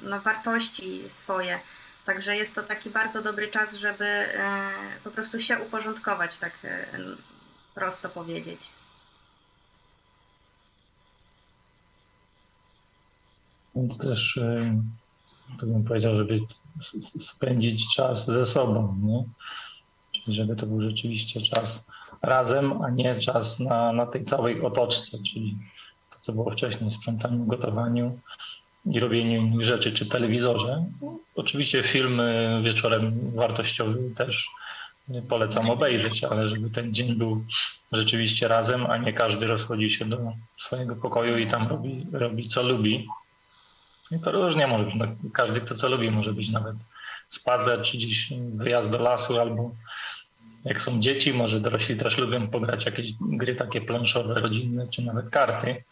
no, 0.02 0.20
wartości 0.20 1.10
swoje. 1.10 1.60
Także 2.04 2.36
jest 2.36 2.54
to 2.54 2.62
taki 2.62 2.90
bardzo 2.90 3.22
dobry 3.22 3.48
czas, 3.48 3.74
żeby 3.74 4.28
po 5.04 5.10
prostu 5.10 5.40
się 5.40 5.58
uporządkować, 5.58 6.38
tak 6.38 6.52
prosto 7.74 8.08
powiedzieć. 8.08 8.68
też 14.00 14.38
to 15.60 15.66
bym 15.66 15.84
powiedział, 15.84 16.16
żeby 16.16 16.40
spędzić 17.18 17.94
czas 17.94 18.26
ze 18.26 18.46
sobą, 18.46 18.96
nie? 19.02 19.24
Czyli 20.12 20.36
żeby 20.36 20.56
to 20.56 20.66
był 20.66 20.80
rzeczywiście 20.80 21.40
czas 21.40 21.86
razem, 22.22 22.82
a 22.82 22.90
nie 22.90 23.20
czas 23.20 23.60
na, 23.60 23.92
na 23.92 24.06
tej 24.06 24.24
całej 24.24 24.62
otoczce, 24.62 25.18
czyli 25.22 25.56
to, 26.10 26.18
co 26.18 26.32
było 26.32 26.50
wcześniej, 26.50 26.90
sprzątaniu, 26.90 27.46
gotowaniu 27.46 28.18
i 28.86 29.00
robieniu 29.00 29.40
innych 29.40 29.64
rzeczy, 29.64 29.92
czy 29.92 30.06
telewizorze. 30.06 30.84
Oczywiście 31.34 31.82
filmy 31.82 32.60
wieczorem 32.64 33.30
wartościowy 33.34 34.10
też 34.16 34.48
polecam 35.28 35.70
obejrzeć, 35.70 36.24
ale 36.24 36.48
żeby 36.48 36.70
ten 36.70 36.94
dzień 36.94 37.14
był 37.14 37.44
rzeczywiście 37.92 38.48
razem, 38.48 38.86
a 38.86 38.96
nie 38.96 39.12
każdy 39.12 39.46
rozchodzi 39.46 39.90
się 39.90 40.04
do 40.04 40.32
swojego 40.56 40.96
pokoju 40.96 41.38
i 41.38 41.46
tam 41.46 41.68
robi, 41.68 42.06
robi 42.12 42.48
co 42.48 42.62
lubi. 42.62 43.06
I 44.10 44.20
to 44.20 44.32
różnie 44.32 44.66
może 44.66 44.84
być. 44.84 44.94
No, 44.94 45.06
każdy, 45.32 45.60
kto 45.60 45.74
co 45.74 45.88
lubi, 45.88 46.10
może 46.10 46.32
być 46.32 46.50
nawet 46.50 46.76
spacer, 47.28 47.82
czy 47.82 47.96
gdzieś 47.96 48.32
wyjazd 48.54 48.90
do 48.90 48.98
lasu, 48.98 49.40
albo 49.40 49.74
jak 50.64 50.80
są 50.80 51.00
dzieci, 51.00 51.32
może 51.32 51.60
dorośli 51.60 51.96
też 51.96 52.18
lubią 52.18 52.48
pograć 52.48 52.86
jakieś 52.86 53.12
gry 53.20 53.54
takie 53.54 53.80
planszowe, 53.80 54.34
rodzinne, 54.34 54.88
czy 54.88 55.02
nawet 55.02 55.30
karty. 55.30 55.84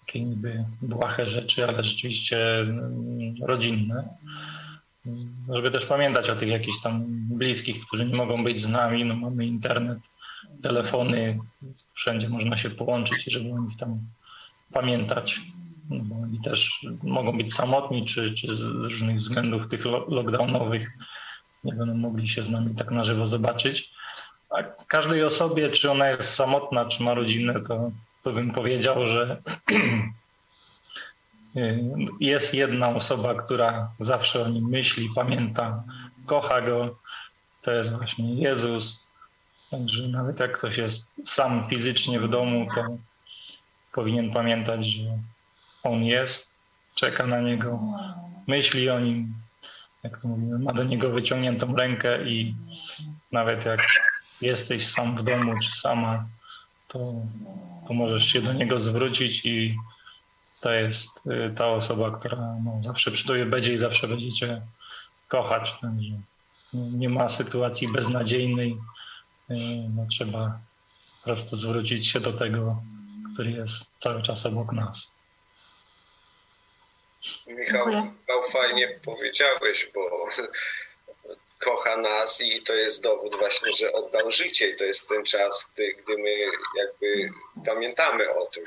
Takie 0.00 0.20
niby 0.20 0.64
błahe 0.82 1.26
rzeczy, 1.26 1.68
ale 1.68 1.84
rzeczywiście 1.84 2.60
mm, 2.60 3.34
rodzinne. 3.42 4.08
Żeby 5.54 5.70
też 5.70 5.86
pamiętać 5.86 6.30
o 6.30 6.36
tych 6.36 6.48
jakichś 6.48 6.80
tam 6.82 7.04
bliskich, 7.08 7.86
którzy 7.86 8.06
nie 8.06 8.14
mogą 8.14 8.44
być 8.44 8.60
z 8.60 8.68
nami. 8.68 9.04
No 9.04 9.16
mamy 9.16 9.46
internet, 9.46 9.98
telefony, 10.62 11.38
wszędzie 11.94 12.28
można 12.28 12.56
się 12.56 12.70
połączyć, 12.70 13.24
żeby 13.24 13.52
o 13.52 13.58
nich 13.58 13.76
tam 13.76 14.00
pamiętać 14.72 15.40
oni 16.22 16.40
też 16.40 16.86
mogą 17.02 17.38
być 17.38 17.54
samotni, 17.54 18.06
czy, 18.06 18.34
czy 18.34 18.54
z 18.54 18.60
różnych 18.60 19.16
względów 19.16 19.68
tych 19.68 19.84
lockdownowych 19.84 20.90
nie 21.64 21.72
będą 21.72 21.94
mogli 21.94 22.28
się 22.28 22.44
z 22.44 22.50
nami 22.50 22.74
tak 22.74 22.90
na 22.90 23.04
żywo 23.04 23.26
zobaczyć. 23.26 23.90
A 24.50 24.62
każdej 24.86 25.24
osobie, 25.24 25.70
czy 25.70 25.90
ona 25.90 26.08
jest 26.08 26.34
samotna, 26.34 26.84
czy 26.84 27.02
ma 27.02 27.14
rodzinę, 27.14 27.54
to, 27.68 27.90
to 28.22 28.32
bym 28.32 28.50
powiedział, 28.50 29.06
że 29.06 29.42
jest 32.20 32.54
jedna 32.54 32.88
osoba, 32.88 33.34
która 33.34 33.90
zawsze 33.98 34.44
o 34.44 34.48
nim 34.48 34.68
myśli, 34.68 35.10
pamięta, 35.14 35.82
kocha 36.26 36.60
go. 36.60 36.98
To 37.62 37.72
jest 37.72 37.92
właśnie 37.92 38.34
Jezus. 38.34 39.02
Także 39.70 40.08
nawet 40.08 40.40
jak 40.40 40.58
ktoś 40.58 40.78
jest 40.78 41.20
sam 41.24 41.64
fizycznie 41.64 42.20
w 42.20 42.28
domu, 42.28 42.66
to 42.74 42.96
powinien 43.92 44.32
pamiętać, 44.32 44.86
że 44.86 45.18
on 45.82 46.04
jest, 46.04 46.56
czeka 46.94 47.26
na 47.26 47.40
niego, 47.40 47.80
myśli 48.46 48.90
o 48.90 49.00
nim, 49.00 49.34
jak 50.02 50.22
to 50.22 50.28
mówimy, 50.28 50.58
ma 50.58 50.72
do 50.72 50.84
niego 50.84 51.10
wyciągniętą 51.10 51.76
rękę 51.76 52.28
i 52.28 52.54
nawet 53.32 53.64
jak 53.64 53.80
jesteś 54.40 54.86
sam 54.86 55.16
w 55.16 55.22
domu 55.22 55.54
czy 55.62 55.72
sama, 55.72 56.26
to, 56.88 57.14
to 57.88 57.94
możesz 57.94 58.24
się 58.24 58.40
do 58.40 58.52
niego 58.52 58.80
zwrócić 58.80 59.44
i 59.44 59.76
to 60.60 60.72
jest 60.72 61.26
y, 61.26 61.52
ta 61.56 61.68
osoba, 61.68 62.10
która 62.10 62.56
no, 62.64 62.82
zawsze 62.82 63.10
przy 63.10 63.46
będzie 63.46 63.74
i 63.74 63.78
zawsze 63.78 64.08
będzie 64.08 64.32
cię 64.32 64.62
kochać. 65.28 65.74
Także 65.80 66.14
nie 66.72 67.08
ma 67.08 67.28
sytuacji 67.28 67.92
beznadziejnej. 67.92 68.76
Y, 69.50 69.54
no, 69.96 70.06
trzeba 70.10 70.58
po 71.18 71.24
prostu 71.24 71.56
zwrócić 71.56 72.06
się 72.06 72.20
do 72.20 72.32
tego, 72.32 72.82
który 73.34 73.50
jest 73.50 73.96
cały 73.98 74.22
czas 74.22 74.46
obok 74.46 74.72
nas. 74.72 75.11
Michał, 77.46 77.86
Michał, 77.86 78.42
fajnie 78.50 79.00
powiedziałeś, 79.04 79.90
bo 79.94 80.28
kocha 81.58 81.96
nas 81.96 82.40
i 82.40 82.62
to 82.62 82.74
jest 82.74 83.02
dowód 83.02 83.36
właśnie, 83.36 83.72
że 83.72 83.92
oddał 83.92 84.30
życie 84.30 84.68
i 84.68 84.76
to 84.76 84.84
jest 84.84 85.08
ten 85.08 85.24
czas, 85.24 85.66
gdy, 85.74 85.94
gdy 85.94 86.18
my 86.18 86.36
jakby 86.76 87.30
pamiętamy 87.66 88.34
o 88.34 88.46
tym. 88.46 88.64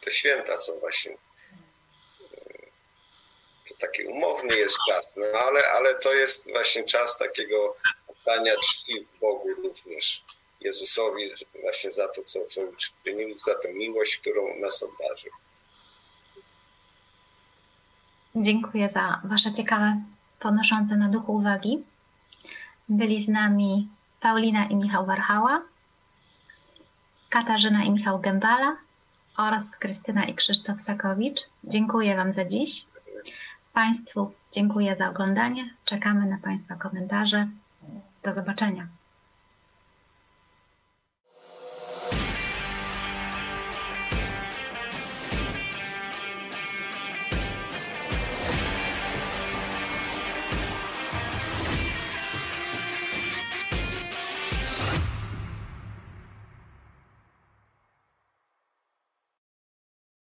Te 0.00 0.10
święta 0.10 0.58
są 0.58 0.78
właśnie 0.78 1.16
to 3.68 3.74
taki 3.78 4.04
umowny 4.04 4.56
jest 4.56 4.76
czas, 4.88 5.16
no 5.16 5.38
ale, 5.38 5.70
ale 5.70 5.94
to 5.94 6.14
jest 6.14 6.50
właśnie 6.50 6.84
czas 6.84 7.18
takiego 7.18 7.76
oddania 8.06 8.56
czci 8.56 9.06
Bogu 9.20 9.54
również. 9.54 10.24
Jezusowi 10.60 11.30
właśnie 11.60 11.90
za 11.90 12.08
to, 12.08 12.22
co, 12.24 12.46
co 12.46 12.60
uczynił, 12.60 13.38
za 13.38 13.54
tę 13.54 13.72
miłość, 13.72 14.16
którą 14.16 14.56
nas 14.56 14.82
obdarzył. 14.82 15.32
Dziękuję 18.42 18.90
za 18.90 19.20
Wasze 19.24 19.52
ciekawe, 19.52 20.00
podnoszące 20.40 20.96
na 20.96 21.08
duchu 21.08 21.34
uwagi. 21.36 21.84
Byli 22.88 23.22
z 23.22 23.28
nami 23.28 23.88
Paulina 24.20 24.64
i 24.64 24.76
Michał 24.76 25.06
Warchała. 25.06 25.62
Katarzyna 27.28 27.84
i 27.84 27.90
Michał 27.90 28.20
Gębala 28.20 28.76
oraz 29.36 29.64
Krystyna 29.78 30.24
i 30.24 30.34
Krzysztof 30.34 30.82
Sakowicz. 30.82 31.40
Dziękuję 31.64 32.16
Wam 32.16 32.32
za 32.32 32.44
dziś. 32.44 32.86
Państwu 33.72 34.32
dziękuję 34.52 34.96
za 34.96 35.08
oglądanie. 35.08 35.70
Czekamy 35.84 36.26
na 36.26 36.38
Państwa 36.38 36.74
komentarze. 36.74 37.48
Do 38.22 38.34
zobaczenia. 38.34 38.86